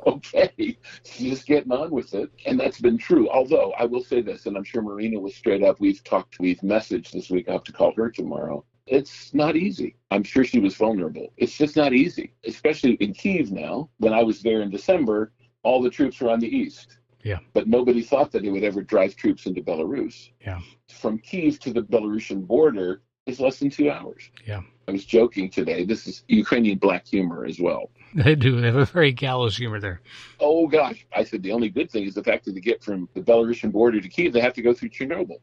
okay, 0.06 0.78
just 1.04 1.46
getting 1.46 1.72
on 1.72 1.90
with 1.90 2.14
it. 2.14 2.30
And 2.46 2.58
that's 2.58 2.80
been 2.80 2.96
true. 2.98 3.28
Although 3.30 3.72
I 3.72 3.84
will 3.84 4.02
say 4.02 4.22
this, 4.22 4.46
and 4.46 4.56
I'm 4.56 4.64
sure 4.64 4.82
Marina 4.82 5.20
was 5.20 5.34
straight 5.34 5.62
up. 5.62 5.80
We've 5.80 6.02
talked, 6.02 6.38
we've 6.40 6.60
messaged 6.60 7.12
this 7.12 7.30
week. 7.30 7.48
I 7.48 7.52
have 7.52 7.64
to 7.64 7.72
call 7.72 7.92
her 7.96 8.10
tomorrow. 8.10 8.64
It's 8.86 9.34
not 9.34 9.54
easy. 9.54 9.96
I'm 10.10 10.24
sure 10.24 10.44
she 10.44 10.58
was 10.58 10.74
vulnerable. 10.74 11.32
It's 11.36 11.56
just 11.56 11.76
not 11.76 11.92
easy, 11.92 12.32
especially 12.44 12.94
in 12.94 13.12
Kiev 13.12 13.52
now. 13.52 13.90
When 13.98 14.12
I 14.12 14.22
was 14.22 14.42
there 14.42 14.62
in 14.62 14.70
December, 14.70 15.32
all 15.62 15.82
the 15.82 15.90
troops 15.90 16.20
were 16.20 16.30
on 16.30 16.40
the 16.40 16.48
east. 16.48 16.98
Yeah. 17.22 17.38
But 17.52 17.68
nobody 17.68 18.02
thought 18.02 18.32
that 18.32 18.42
they 18.42 18.48
would 18.48 18.64
ever 18.64 18.82
drive 18.82 19.14
troops 19.14 19.46
into 19.46 19.62
Belarus. 19.62 20.30
Yeah. 20.40 20.60
From 20.88 21.18
Kiev 21.18 21.60
to 21.60 21.72
the 21.72 21.82
Belarusian 21.82 22.46
border 22.46 23.02
is 23.26 23.40
less 23.40 23.58
than 23.58 23.70
two 23.70 23.90
hours. 23.90 24.30
Yeah. 24.46 24.60
I 24.88 24.92
was 24.92 25.04
joking 25.04 25.50
today. 25.50 25.84
This 25.84 26.06
is 26.06 26.24
Ukrainian 26.28 26.78
black 26.78 27.06
humor 27.06 27.44
as 27.44 27.60
well. 27.60 27.90
They 28.12 28.34
do. 28.34 28.60
They 28.60 28.66
have 28.66 28.74
a 28.74 28.86
very 28.86 29.12
gallows 29.12 29.56
humor 29.56 29.78
there. 29.78 30.00
Oh 30.40 30.66
gosh, 30.66 31.06
I 31.14 31.22
said 31.22 31.44
the 31.44 31.52
only 31.52 31.68
good 31.68 31.88
thing 31.92 32.02
is 32.02 32.14
the 32.14 32.24
fact 32.24 32.44
that 32.44 32.56
they 32.56 32.60
get 32.60 32.82
from 32.82 33.08
the 33.14 33.20
Belarusian 33.20 33.70
border 33.70 34.00
to 34.00 34.08
Kiev, 34.08 34.32
they 34.32 34.40
have 34.40 34.54
to 34.54 34.62
go 34.62 34.74
through 34.74 34.88
Chernobyl. 34.88 35.38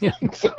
Yeah. 0.00 0.10
So, 0.32 0.52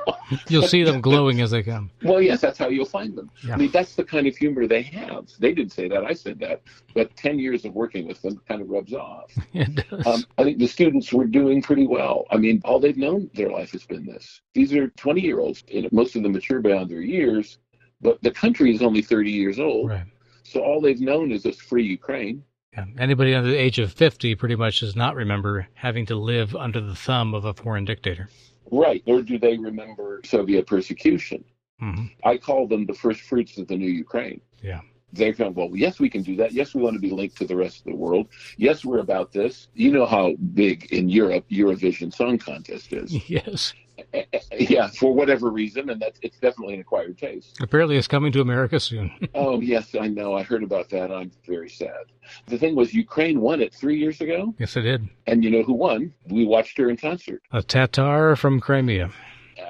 You'll 0.48 0.68
see 0.68 0.84
them 0.84 1.02
glowing 1.02 1.42
as 1.42 1.52
they 1.52 1.64
come. 1.64 1.92
well, 2.04 2.22
yes, 2.22 2.40
that's 2.40 2.58
how 2.58 2.70
you'll 2.70 2.86
find 2.86 3.16
them. 3.16 3.30
Yeah. 3.46 3.56
I 3.56 3.58
mean, 3.58 3.72
that's 3.72 3.96
the 3.96 4.04
kind 4.06 4.26
of 4.26 4.36
humor 4.38 4.68
they 4.68 4.82
have. 4.84 5.28
They 5.38 5.54
didn't 5.54 5.74
say 5.74 5.88
that; 5.90 6.06
I 6.06 6.14
said 6.14 6.40
that. 6.40 6.62
But 6.96 7.14
ten 7.18 7.38
years 7.40 7.66
of 7.66 7.74
working 7.74 8.08
with 8.08 8.22
them 8.22 8.42
kind 8.48 8.62
of 8.62 8.70
rubs 8.70 8.94
off. 8.94 9.32
It 9.54 9.76
does. 9.90 10.08
Um, 10.08 10.24
I 10.38 10.44
think 10.44 10.60
the 10.60 10.68
students 10.68 11.12
were 11.12 11.26
doing 11.26 11.62
pretty 11.62 11.88
well. 11.88 12.26
I 12.32 12.38
mean, 12.38 12.62
all 12.64 12.80
they've 12.80 12.98
known 12.98 13.30
their 13.34 13.50
life 13.52 13.72
has 13.74 13.86
been 13.86 14.06
this. 14.06 14.42
These 14.54 14.74
are 14.74 14.88
20 14.88 15.20
year 15.22 15.40
olds, 15.40 15.64
and 15.74 15.92
most 15.92 16.16
of 16.16 16.24
them 16.24 16.32
mature 16.32 16.62
beyond 16.62 16.90
their 16.90 17.02
years, 17.02 17.58
but 18.02 18.22
the 18.24 18.32
country 18.32 18.74
is 18.74 18.82
only 18.82 19.02
30 19.02 19.30
years 19.30 19.60
old. 19.60 19.90
right. 19.90 20.06
So 20.44 20.62
all 20.62 20.80
they've 20.82 21.00
known 21.02 21.32
is 21.32 21.44
this 21.44 21.60
free 21.60 21.86
Ukraine. 21.86 22.44
Yeah. 22.74 22.86
Anybody 22.98 23.36
under 23.36 23.50
the 23.50 23.58
age 23.58 23.78
of 23.80 23.92
50 23.94 24.36
pretty 24.36 24.56
much 24.56 24.80
does 24.80 24.96
not 24.96 25.16
remember 25.16 25.68
having 25.76 26.06
to 26.08 26.16
live 26.16 26.56
under 26.56 26.82
the 26.82 26.96
thumb 26.96 27.34
of 27.36 27.46
a 27.46 27.54
foreign 27.54 27.86
dictator. 27.86 28.30
Right. 28.72 29.04
Nor 29.06 29.22
do 29.22 29.38
they 29.38 29.58
remember 29.58 30.22
Soviet 30.26 30.68
persecution. 30.68 31.44
hmm 31.80 32.06
I 32.24 32.38
call 32.38 32.68
them 32.68 32.86
the 32.86 32.94
first 32.94 33.22
fruits 33.22 33.58
of 33.58 33.68
the 33.68 33.78
new 33.78 33.90
Ukraine. 33.90 34.42
Yeah. 34.62 34.82
They've 35.14 35.38
gone, 35.38 35.54
well, 35.54 35.70
yes, 35.74 36.00
we 36.00 36.10
can 36.10 36.24
do 36.24 36.36
that. 36.38 36.54
Yes, 36.54 36.74
we 36.74 36.82
want 36.82 36.96
to 36.96 37.00
be 37.00 37.12
linked 37.12 37.38
to 37.38 37.46
the 37.46 37.56
rest 37.56 37.80
of 37.80 37.86
the 37.86 37.96
world. 37.96 38.28
Yes, 38.58 38.84
we're 38.84 39.00
about 39.00 39.32
this. 39.32 39.68
You 39.76 39.92
know 39.92 40.08
how 40.08 40.34
big 40.54 40.92
in 40.92 41.08
Europe 41.08 41.46
Eurovision 41.52 42.14
Song 42.14 42.38
Contest 42.38 42.92
is. 42.92 43.14
Yes. 43.34 43.74
yeah, 44.60 44.88
for 44.88 45.14
whatever 45.14 45.50
reason, 45.50 45.90
and 45.90 46.02
that's 46.02 46.20
it's 46.22 46.38
definitely 46.40 46.76
an 46.76 46.82
acquired 46.82 47.18
taste. 47.18 47.58
Apparently, 47.62 47.96
it's 47.96 48.08
coming 48.08 48.32
to 48.32 48.42
America 48.42 48.80
soon. 48.80 49.12
oh 49.36 49.62
yes, 49.62 49.96
I 50.00 50.08
know. 50.08 50.36
I 50.36 50.44
heard 50.44 50.64
about 50.64 50.90
that. 50.90 51.12
I'm 51.12 51.32
very 51.46 51.70
sad. 51.70 52.12
The 52.48 52.58
thing 52.58 52.76
was, 52.76 52.94
Ukraine 52.94 53.40
won 53.40 53.62
it 53.62 53.74
three 53.74 53.98
years 53.98 54.20
ago. 54.22 54.54
Yes, 54.58 54.76
it 54.78 54.82
did. 54.82 55.08
And 55.28 55.44
you 55.44 55.52
know 55.52 55.64
who 55.64 55.74
won? 55.74 56.14
We 56.28 56.46
watched 56.46 56.78
her 56.80 56.90
in 56.90 56.98
concert. 56.98 57.42
A 57.52 57.62
Tatar 57.62 58.36
from 58.36 58.60
Crimea. 58.60 59.12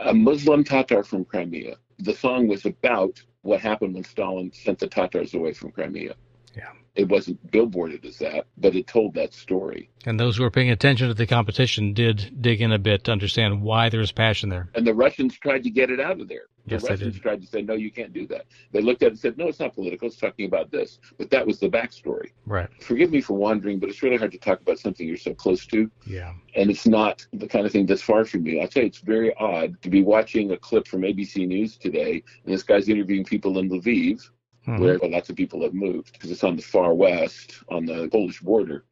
A 0.05 0.13
Muslim 0.13 0.63
Tatar 0.63 1.03
from 1.03 1.25
Crimea. 1.25 1.75
The 1.99 2.13
song 2.13 2.47
was 2.47 2.65
about 2.65 3.21
what 3.43 3.59
happened 3.61 3.93
when 3.93 4.03
Stalin 4.03 4.51
sent 4.51 4.79
the 4.79 4.87
Tatars 4.87 5.33
away 5.33 5.53
from 5.53 5.71
Crimea. 5.71 6.15
Yeah. 6.55 6.71
It 6.95 7.09
wasn't 7.09 7.51
billboarded 7.51 8.05
as 8.05 8.19
that, 8.19 8.45
but 8.57 8.75
it 8.75 8.85
told 8.85 9.15
that 9.15 9.33
story. 9.33 9.89
And 10.05 10.19
those 10.19 10.37
who 10.37 10.43
were 10.43 10.51
paying 10.51 10.69
attention 10.69 11.07
to 11.07 11.13
the 11.13 11.25
competition 11.25 11.93
did 11.93 12.41
dig 12.41 12.61
in 12.61 12.71
a 12.71 12.77
bit 12.77 13.05
to 13.05 13.11
understand 13.11 13.61
why 13.63 13.89
there 13.89 13.99
was 13.99 14.11
passion 14.11 14.49
there. 14.49 14.69
And 14.75 14.85
the 14.85 14.93
Russians 14.93 15.37
tried 15.37 15.63
to 15.63 15.71
get 15.71 15.89
it 15.89 15.99
out 15.99 16.21
of 16.21 16.27
there. 16.27 16.43
The 16.65 16.75
yes, 16.75 16.89
Russians 16.89 17.19
tried 17.19 17.41
to 17.41 17.47
say, 17.47 17.61
no, 17.61 17.73
you 17.73 17.91
can't 17.91 18.13
do 18.13 18.25
that. 18.27 18.45
They 18.71 18.81
looked 18.81 19.03
at 19.03 19.07
it 19.07 19.11
and 19.11 19.19
said, 19.19 19.37
no, 19.37 19.47
it's 19.47 19.59
not 19.59 19.73
political. 19.73 20.07
It's 20.07 20.17
talking 20.17 20.45
about 20.45 20.71
this. 20.71 20.99
But 21.17 21.29
that 21.31 21.45
was 21.45 21.59
the 21.59 21.67
backstory. 21.67 22.31
Right. 22.45 22.69
Forgive 22.81 23.11
me 23.11 23.19
for 23.21 23.33
wandering, 23.33 23.79
but 23.79 23.89
it's 23.89 24.01
really 24.01 24.15
hard 24.15 24.31
to 24.31 24.37
talk 24.37 24.61
about 24.61 24.79
something 24.79 25.05
you're 25.05 25.17
so 25.17 25.33
close 25.33 25.65
to. 25.67 25.91
Yeah. 26.05 26.33
And 26.55 26.69
it's 26.69 26.87
not 26.87 27.25
the 27.33 27.47
kind 27.47 27.65
of 27.65 27.71
thing 27.71 27.85
that's 27.85 28.01
far 28.01 28.23
from 28.23 28.45
you. 28.45 28.61
I'll 28.61 28.67
tell 28.67 28.83
you, 28.83 28.87
it's 28.87 28.99
very 28.99 29.33
odd 29.35 29.81
to 29.81 29.89
be 29.89 30.03
watching 30.03 30.51
a 30.51 30.57
clip 30.57 30.87
from 30.87 31.01
ABC 31.01 31.47
News 31.47 31.75
today, 31.75 32.23
and 32.45 32.53
this 32.53 32.63
guy's 32.63 32.87
interviewing 32.87 33.25
people 33.25 33.57
in 33.57 33.69
Lviv, 33.69 34.21
mm-hmm. 34.67 34.81
where 34.81 34.97
lots 34.99 35.29
of 35.29 35.35
people 35.35 35.61
have 35.63 35.73
moved 35.73 36.13
because 36.13 36.31
it's 36.31 36.43
on 36.43 36.55
the 36.55 36.61
far 36.61 36.93
west, 36.93 37.63
on 37.69 37.85
the 37.85 38.07
Polish 38.09 38.39
border. 38.41 38.85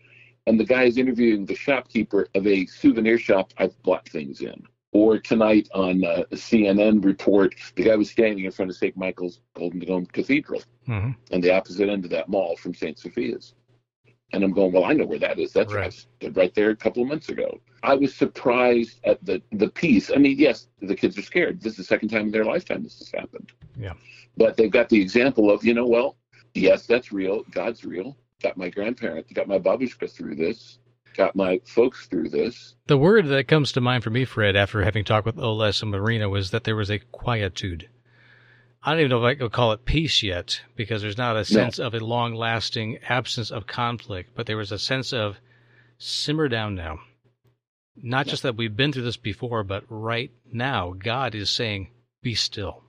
And 0.48 0.60
the 0.60 0.66
guy 0.66 0.84
is 0.84 0.98
interviewing 0.98 1.46
the 1.46 1.56
shopkeeper 1.56 2.28
of 2.36 2.48
a 2.48 2.66
souvenir 2.66 3.18
shop 3.18 3.54
I've 3.58 3.82
bought 3.84 4.08
things 4.10 4.42
in. 4.42 4.64
Or 4.94 5.18
tonight 5.20 5.70
on 5.74 6.04
uh, 6.04 6.24
CNN 6.34 7.06
report, 7.06 7.56
the 7.76 7.84
guy 7.84 7.96
was 7.96 8.10
standing 8.10 8.44
in 8.44 8.52
front 8.52 8.72
of 8.72 8.78
St. 8.78 8.98
Michael's 8.98 9.40
Golden 9.54 9.80
Dome 9.80 10.06
Cathedral 10.06 10.64
mm-hmm. 10.88 11.12
and 11.32 11.44
the 11.44 11.54
opposite 11.54 11.88
end 11.88 12.04
of 12.04 12.12
that 12.12 12.28
mall 12.28 12.58
from 12.58 12.74
St. 12.74 13.00
Sophia's. 13.00 13.54
And 14.34 14.44
I'm 14.44 14.52
going, 14.52 14.72
well, 14.72 14.86
I 14.86 14.94
know 14.94 15.06
where 15.06 15.20
that 15.20 15.40
is. 15.40 15.54
That's 15.54 15.74
right. 15.74 16.06
Right 16.34 16.54
there 16.56 16.70
a 16.72 16.76
couple 16.76 17.04
of 17.04 17.10
months 17.10 17.30
ago. 17.30 17.60
I 17.84 17.96
was 17.96 18.16
surprised 18.16 19.00
at 19.04 19.24
the 19.26 19.42
the 19.52 19.68
peace. 19.70 20.12
I 20.14 20.18
mean, 20.18 20.38
yes, 20.38 20.68
the 20.82 20.96
kids 20.96 21.18
are 21.18 21.24
scared. 21.24 21.62
This 21.62 21.74
is 21.74 21.78
the 21.78 21.84
second 21.84 22.10
time 22.10 22.28
in 22.28 22.32
their 22.32 22.46
lifetime 22.46 22.84
this 22.84 23.00
has 23.00 23.12
happened. 23.12 23.52
Yeah. 23.82 23.94
But 24.38 24.56
they've 24.56 24.72
got 24.72 24.90
the 24.90 25.02
example 25.02 25.52
of, 25.52 25.66
you 25.66 25.74
know, 25.74 25.88
well, 25.88 26.16
yes, 26.54 26.86
that's 26.86 27.12
real. 27.12 27.44
God's 27.52 27.84
real. 27.84 28.16
Got 28.42 28.58
my 28.58 28.70
grandparents, 28.70 29.34
got 29.34 29.48
my 29.48 29.60
babushka 29.60 30.10
through 30.10 30.36
this, 30.36 30.80
got 31.16 31.36
my 31.36 31.60
folks 31.66 32.08
through 32.08 32.30
this. 32.30 32.76
The 32.88 32.98
word 32.98 33.28
that 33.28 33.48
comes 33.48 33.72
to 33.74 33.82
mind 33.82 34.04
for 34.04 34.10
me, 34.10 34.26
Fred, 34.26 34.56
after 34.56 34.84
having 34.84 35.04
talked 35.04 35.26
with 35.26 35.38
Oles 35.38 35.82
and 35.82 35.92
Marina, 35.92 36.30
was 36.30 36.52
that 36.52 36.64
there 36.64 36.76
was 36.76 36.90
a 36.90 37.00
quietude. 37.00 37.90
I 38.84 38.92
don't 38.92 39.02
even 39.02 39.12
know 39.12 39.24
if 39.24 39.30
I 39.30 39.36
could 39.36 39.52
call 39.52 39.74
it 39.74 39.86
peace 39.86 40.24
yet, 40.24 40.62
because 40.76 41.04
there's 41.04 41.18
not 41.18 41.38
a 41.38 41.46
sense 41.46 41.78
no. 41.78 41.86
of 41.86 41.94
a 41.94 42.00
long 42.00 42.34
lasting 42.34 42.98
absence 43.08 43.52
of 43.52 43.68
conflict, 43.68 44.32
but 44.36 44.48
there 44.48 44.58
was 44.58 44.72
a 44.72 44.80
sense 44.80 45.14
of 45.14 45.38
simmer 46.00 46.48
down 46.48 46.74
now. 46.74 47.00
Not 47.96 48.26
just 48.26 48.42
that 48.42 48.58
we've 48.58 48.76
been 48.76 48.92
through 48.92 49.04
this 49.04 49.18
before, 49.18 49.64
but 49.64 49.84
right 49.88 50.32
now, 50.52 50.96
God 50.98 51.36
is 51.36 51.52
saying, 51.52 51.92
be 52.24 52.34
still. 52.34 52.84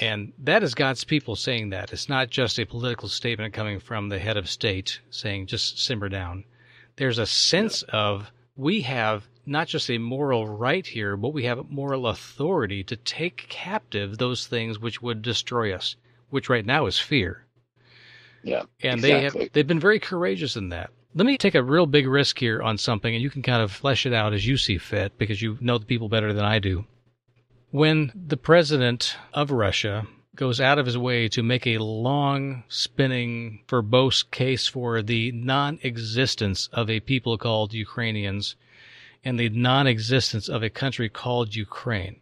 And 0.00 0.32
that 0.38 0.62
is 0.62 0.74
God's 0.74 1.04
people 1.04 1.36
saying 1.36 1.70
that. 1.70 1.92
It's 1.92 2.08
not 2.08 2.30
just 2.30 2.58
a 2.58 2.66
political 2.66 3.08
statement 3.08 3.54
coming 3.54 3.80
from 3.80 4.08
the 4.08 4.18
head 4.18 4.36
of 4.36 4.48
state 4.48 5.00
saying, 5.10 5.46
just 5.46 5.78
simmer 5.78 6.08
down. 6.08 6.44
There's 6.96 7.18
a 7.18 7.26
sense 7.26 7.82
of 7.82 8.30
we 8.56 8.82
have 8.82 9.26
not 9.46 9.68
just 9.68 9.90
a 9.90 9.98
moral 9.98 10.46
right 10.46 10.86
here, 10.86 11.16
but 11.16 11.32
we 11.32 11.44
have 11.44 11.70
moral 11.70 12.08
authority 12.08 12.82
to 12.84 12.96
take 12.96 13.46
captive 13.48 14.18
those 14.18 14.46
things 14.46 14.78
which 14.78 15.00
would 15.00 15.22
destroy 15.22 15.72
us, 15.72 15.96
which 16.30 16.48
right 16.48 16.66
now 16.66 16.86
is 16.86 16.98
fear. 16.98 17.46
Yeah. 18.42 18.64
And 18.82 19.00
exactly. 19.00 19.00
they 19.00 19.22
have 19.22 19.52
they've 19.52 19.66
been 19.66 19.80
very 19.80 20.00
courageous 20.00 20.56
in 20.56 20.70
that. 20.70 20.90
Let 21.14 21.26
me 21.26 21.38
take 21.38 21.54
a 21.54 21.62
real 21.62 21.86
big 21.86 22.06
risk 22.06 22.38
here 22.38 22.60
on 22.60 22.76
something 22.76 23.14
and 23.14 23.22
you 23.22 23.30
can 23.30 23.42
kind 23.42 23.62
of 23.62 23.72
flesh 23.72 24.04
it 24.04 24.12
out 24.12 24.34
as 24.34 24.46
you 24.46 24.56
see 24.56 24.78
fit 24.78 25.16
because 25.16 25.40
you 25.40 25.56
know 25.60 25.78
the 25.78 25.86
people 25.86 26.08
better 26.08 26.32
than 26.32 26.44
I 26.44 26.58
do. 26.58 26.84
When 27.72 28.12
the 28.14 28.36
president 28.36 29.16
of 29.32 29.50
Russia 29.50 30.06
goes 30.36 30.60
out 30.60 30.78
of 30.78 30.86
his 30.86 30.96
way 30.96 31.28
to 31.28 31.42
make 31.42 31.66
a 31.66 31.78
long 31.78 32.62
spinning 32.68 33.64
verbose 33.66 34.22
case 34.30 34.68
for 34.68 35.02
the 35.02 35.32
non 35.32 35.80
existence 35.82 36.68
of 36.72 36.88
a 36.88 37.00
people 37.00 37.36
called 37.36 37.74
Ukrainians 37.74 38.54
and 39.24 39.40
the 39.40 39.48
non 39.48 39.88
existence 39.88 40.48
of 40.48 40.62
a 40.62 40.70
country 40.70 41.08
called 41.08 41.56
Ukraine. 41.56 42.20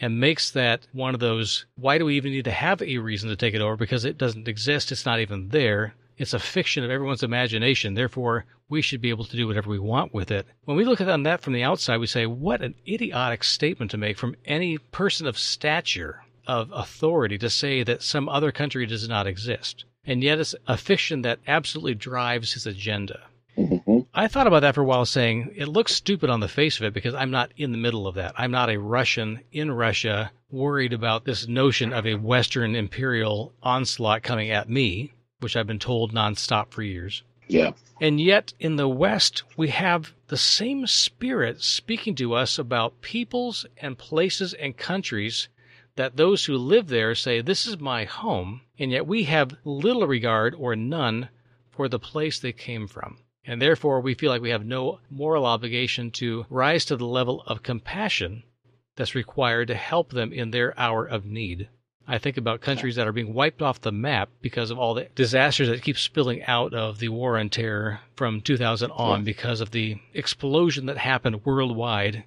And 0.00 0.18
makes 0.18 0.50
that 0.50 0.88
one 0.92 1.14
of 1.14 1.20
those, 1.20 1.66
why 1.76 1.98
do 1.98 2.06
we 2.06 2.16
even 2.16 2.32
need 2.32 2.46
to 2.46 2.50
have 2.50 2.82
a 2.82 2.98
reason 2.98 3.28
to 3.28 3.36
take 3.36 3.54
it 3.54 3.60
over? 3.60 3.76
Because 3.76 4.04
it 4.04 4.18
doesn't 4.18 4.48
exist. 4.48 4.90
It's 4.90 5.06
not 5.06 5.20
even 5.20 5.50
there. 5.50 5.94
It's 6.18 6.34
a 6.34 6.38
fiction 6.38 6.84
of 6.84 6.90
everyone's 6.90 7.22
imagination. 7.22 7.94
Therefore, 7.94 8.44
we 8.68 8.82
should 8.82 9.00
be 9.00 9.10
able 9.10 9.24
to 9.24 9.36
do 9.36 9.46
whatever 9.46 9.70
we 9.70 9.78
want 9.78 10.14
with 10.14 10.30
it. 10.30 10.46
When 10.64 10.76
we 10.76 10.84
look 10.84 11.00
at 11.00 11.22
that 11.24 11.40
from 11.40 11.52
the 11.52 11.62
outside, 11.62 11.98
we 11.98 12.06
say, 12.06 12.26
what 12.26 12.62
an 12.62 12.74
idiotic 12.86 13.44
statement 13.44 13.90
to 13.90 13.98
make 13.98 14.18
from 14.18 14.36
any 14.44 14.78
person 14.78 15.26
of 15.26 15.38
stature, 15.38 16.22
of 16.46 16.70
authority, 16.72 17.38
to 17.38 17.50
say 17.50 17.82
that 17.82 18.02
some 18.02 18.28
other 18.28 18.52
country 18.52 18.86
does 18.86 19.08
not 19.08 19.26
exist. 19.26 19.84
And 20.04 20.22
yet 20.22 20.40
it's 20.40 20.54
a 20.66 20.76
fiction 20.76 21.22
that 21.22 21.40
absolutely 21.46 21.94
drives 21.94 22.54
his 22.54 22.66
agenda. 22.66 23.20
Mm-hmm. 23.56 24.00
I 24.14 24.28
thought 24.28 24.46
about 24.46 24.60
that 24.60 24.74
for 24.74 24.80
a 24.80 24.84
while, 24.84 25.04
saying 25.04 25.52
it 25.54 25.68
looks 25.68 25.94
stupid 25.94 26.30
on 26.30 26.40
the 26.40 26.48
face 26.48 26.78
of 26.78 26.84
it 26.84 26.94
because 26.94 27.14
I'm 27.14 27.30
not 27.30 27.52
in 27.56 27.72
the 27.72 27.78
middle 27.78 28.06
of 28.06 28.14
that. 28.14 28.34
I'm 28.36 28.50
not 28.50 28.70
a 28.70 28.80
Russian 28.80 29.40
in 29.52 29.70
Russia 29.70 30.32
worried 30.50 30.92
about 30.92 31.24
this 31.24 31.46
notion 31.46 31.92
of 31.92 32.06
a 32.06 32.14
Western 32.14 32.74
imperial 32.74 33.52
onslaught 33.62 34.22
coming 34.22 34.50
at 34.50 34.68
me, 34.68 35.12
which 35.42 35.56
I've 35.56 35.66
been 35.66 35.78
told 35.78 36.12
nonstop 36.12 36.70
for 36.70 36.82
years. 36.82 37.22
Yeah. 37.48 37.72
And 38.00 38.20
yet 38.20 38.54
in 38.58 38.76
the 38.76 38.88
West, 38.88 39.42
we 39.56 39.68
have 39.68 40.12
the 40.28 40.36
same 40.36 40.86
spirit 40.86 41.62
speaking 41.62 42.14
to 42.16 42.34
us 42.34 42.58
about 42.58 43.02
peoples 43.02 43.66
and 43.76 43.98
places 43.98 44.54
and 44.54 44.76
countries 44.76 45.48
that 45.96 46.16
those 46.16 46.46
who 46.46 46.56
live 46.56 46.88
there 46.88 47.14
say, 47.14 47.40
This 47.40 47.66
is 47.66 47.78
my 47.78 48.04
home, 48.04 48.62
and 48.78 48.90
yet 48.90 49.06
we 49.06 49.24
have 49.24 49.56
little 49.64 50.06
regard 50.06 50.54
or 50.54 50.74
none 50.74 51.28
for 51.70 51.88
the 51.88 51.98
place 51.98 52.38
they 52.38 52.52
came 52.52 52.86
from. 52.86 53.18
And 53.44 53.60
therefore, 53.60 54.00
we 54.00 54.14
feel 54.14 54.30
like 54.30 54.40
we 54.40 54.50
have 54.50 54.64
no 54.64 55.00
moral 55.10 55.44
obligation 55.44 56.10
to 56.12 56.46
rise 56.48 56.84
to 56.86 56.96
the 56.96 57.06
level 57.06 57.42
of 57.46 57.62
compassion 57.62 58.44
that's 58.96 59.14
required 59.14 59.68
to 59.68 59.74
help 59.74 60.10
them 60.10 60.32
in 60.32 60.50
their 60.50 60.78
hour 60.78 61.04
of 61.04 61.26
need. 61.26 61.68
I 62.06 62.18
think 62.18 62.36
about 62.36 62.60
countries 62.60 62.96
that 62.96 63.06
are 63.06 63.12
being 63.12 63.32
wiped 63.32 63.62
off 63.62 63.80
the 63.80 63.92
map 63.92 64.28
because 64.40 64.70
of 64.70 64.78
all 64.78 64.94
the 64.94 65.08
disasters 65.14 65.68
that 65.68 65.82
keep 65.82 65.98
spilling 65.98 66.42
out 66.44 66.74
of 66.74 66.98
the 66.98 67.08
war 67.08 67.38
on 67.38 67.48
terror 67.48 68.00
from 68.16 68.40
2000 68.40 68.90
on 68.90 69.20
yeah. 69.20 69.24
because 69.24 69.60
of 69.60 69.70
the 69.70 69.98
explosion 70.12 70.86
that 70.86 70.98
happened 70.98 71.44
worldwide, 71.44 72.24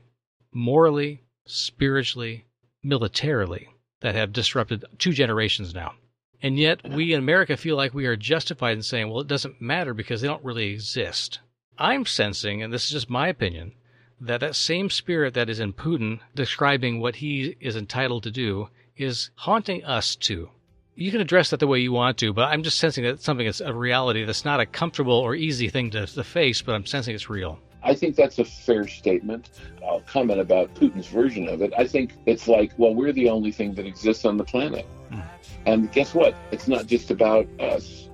morally, 0.54 1.24
spiritually, 1.46 2.46
militarily, 2.84 3.70
that 4.02 4.16
have 4.16 4.32
disrupted 4.32 4.86
two 4.98 5.12
generations 5.12 5.74
now. 5.74 5.94
And 6.42 6.60
yet, 6.60 6.88
we 6.88 7.14
in 7.14 7.20
America 7.20 7.58
feel 7.58 7.76
like 7.76 7.94
we 7.94 8.06
are 8.06 8.16
justified 8.16 8.78
in 8.78 8.84
saying, 8.84 9.10
well, 9.10 9.22
it 9.22 9.28
doesn't 9.28 9.62
matter 9.62 9.94
because 9.94 10.22
they 10.22 10.28
don't 10.28 10.44
really 10.44 10.72
exist. 10.72 11.40
I'm 11.78 12.06
sensing, 12.06 12.62
and 12.62 12.72
this 12.72 12.86
is 12.86 12.92
just 12.92 13.10
my 13.10 13.28
opinion, 13.28 13.74
that 14.22 14.40
that 14.40 14.56
same 14.56 14.90
spirit 14.90 15.34
that 15.34 15.50
is 15.50 15.60
in 15.60 15.74
Putin 15.74 16.20
describing 16.34 17.00
what 17.00 17.18
he 17.18 17.56
is 17.60 17.76
entitled 17.76 18.24
to 18.24 18.32
do 18.32 18.70
is 18.98 19.30
haunting 19.36 19.84
us 19.84 20.16
too. 20.16 20.50
You 20.96 21.12
can 21.12 21.20
address 21.20 21.50
that 21.50 21.60
the 21.60 21.68
way 21.68 21.80
you 21.80 21.92
want 21.92 22.18
to, 22.20 22.32
but 22.32 22.50
I'm 22.50 22.64
just 22.64 22.78
sensing 22.78 23.04
that 23.04 23.22
something 23.22 23.46
is 23.46 23.60
a 23.60 23.74
reality 23.74 24.24
that's 24.24 24.46
not 24.46 24.62
a 24.62 24.66
comfortable 24.66 25.16
or 25.16 25.36
easy 25.36 25.68
thing 25.68 25.92
to, 25.92 26.08
to 26.08 26.24
face, 26.24 26.62
but 26.62 26.74
I'm 26.74 26.86
sensing 26.86 27.14
it's 27.14 27.30
real. 27.30 27.60
I 27.84 27.94
think 27.94 28.16
that's 28.16 28.40
a 28.40 28.46
fair 28.46 28.88
statement. 28.88 29.50
I'll 29.88 30.02
comment 30.02 30.40
about 30.40 30.74
Putin's 30.74 31.08
version 31.08 31.48
of 31.48 31.62
it. 31.62 31.72
I 31.78 31.86
think 31.86 32.14
it's 32.26 32.48
like, 32.48 32.72
well, 32.78 32.96
we're 32.96 33.12
the 33.12 33.30
only 33.30 33.52
thing 33.52 33.76
that 33.76 33.86
exists 33.86 34.26
on 34.26 34.38
the 34.38 34.44
planet. 34.44 34.88
Mm. 35.12 35.24
And 35.68 35.92
guess 35.92 36.16
what? 36.16 36.34
It's 36.52 36.68
not 36.68 36.88
just 36.88 37.12
about 37.12 37.48
us. 37.60 38.10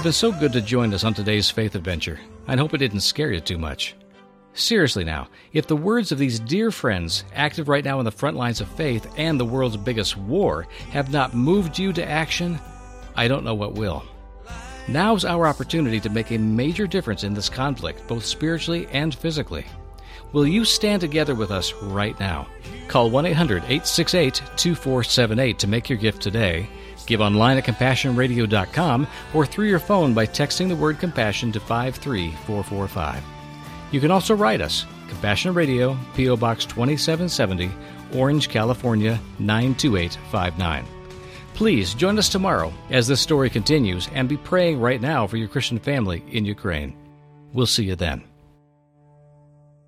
You've 0.00 0.04
been 0.04 0.12
so 0.14 0.32
good 0.32 0.50
to 0.50 0.62
join 0.62 0.94
us 0.94 1.04
on 1.04 1.12
today's 1.12 1.50
faith 1.50 1.74
adventure. 1.74 2.18
I 2.48 2.56
hope 2.56 2.72
it 2.72 2.78
didn't 2.78 3.00
scare 3.00 3.32
you 3.32 3.40
too 3.40 3.58
much. 3.58 3.94
Seriously 4.54 5.04
now, 5.04 5.28
if 5.52 5.66
the 5.66 5.76
words 5.76 6.10
of 6.10 6.16
these 6.16 6.40
dear 6.40 6.70
friends, 6.70 7.24
active 7.34 7.68
right 7.68 7.84
now 7.84 7.98
on 7.98 8.06
the 8.06 8.10
front 8.10 8.34
lines 8.34 8.62
of 8.62 8.68
faith 8.68 9.06
and 9.18 9.38
the 9.38 9.44
world's 9.44 9.76
biggest 9.76 10.16
war, 10.16 10.66
have 10.88 11.12
not 11.12 11.34
moved 11.34 11.78
you 11.78 11.92
to 11.92 12.02
action, 12.02 12.58
I 13.14 13.28
don't 13.28 13.44
know 13.44 13.54
what 13.54 13.74
will. 13.74 14.02
Now's 14.88 15.26
our 15.26 15.46
opportunity 15.46 16.00
to 16.00 16.08
make 16.08 16.30
a 16.30 16.38
major 16.38 16.86
difference 16.86 17.22
in 17.22 17.34
this 17.34 17.50
conflict, 17.50 18.08
both 18.08 18.24
spiritually 18.24 18.88
and 18.92 19.14
physically. 19.14 19.66
Will 20.32 20.46
you 20.46 20.64
stand 20.64 21.02
together 21.02 21.34
with 21.34 21.50
us 21.50 21.74
right 21.74 22.18
now? 22.18 22.48
Call 22.88 23.10
1 23.10 23.26
800 23.26 23.64
868 23.64 24.36
2478 24.56 25.58
to 25.58 25.66
make 25.66 25.90
your 25.90 25.98
gift 25.98 26.22
today. 26.22 26.70
Give 27.10 27.20
online 27.22 27.58
at 27.58 27.64
CompassionRadio.com 27.64 29.08
or 29.34 29.44
through 29.44 29.66
your 29.66 29.80
phone 29.80 30.14
by 30.14 30.26
texting 30.26 30.68
the 30.68 30.76
word 30.76 31.00
compassion 31.00 31.50
to 31.50 31.58
53445. 31.58 33.20
You 33.90 34.00
can 34.00 34.12
also 34.12 34.36
write 34.36 34.60
us 34.60 34.86
Compassion 35.08 35.52
Radio, 35.52 35.98
P.O. 36.14 36.36
Box 36.36 36.64
2770, 36.66 37.68
Orange, 38.14 38.48
California 38.48 39.18
92859. 39.40 40.84
Please 41.54 41.94
join 41.94 42.16
us 42.16 42.28
tomorrow 42.28 42.72
as 42.90 43.08
this 43.08 43.20
story 43.20 43.50
continues 43.50 44.08
and 44.14 44.28
be 44.28 44.36
praying 44.36 44.78
right 44.80 45.00
now 45.00 45.26
for 45.26 45.36
your 45.36 45.48
Christian 45.48 45.80
family 45.80 46.22
in 46.30 46.44
Ukraine. 46.44 46.96
We'll 47.52 47.66
see 47.66 47.86
you 47.86 47.96
then. 47.96 48.22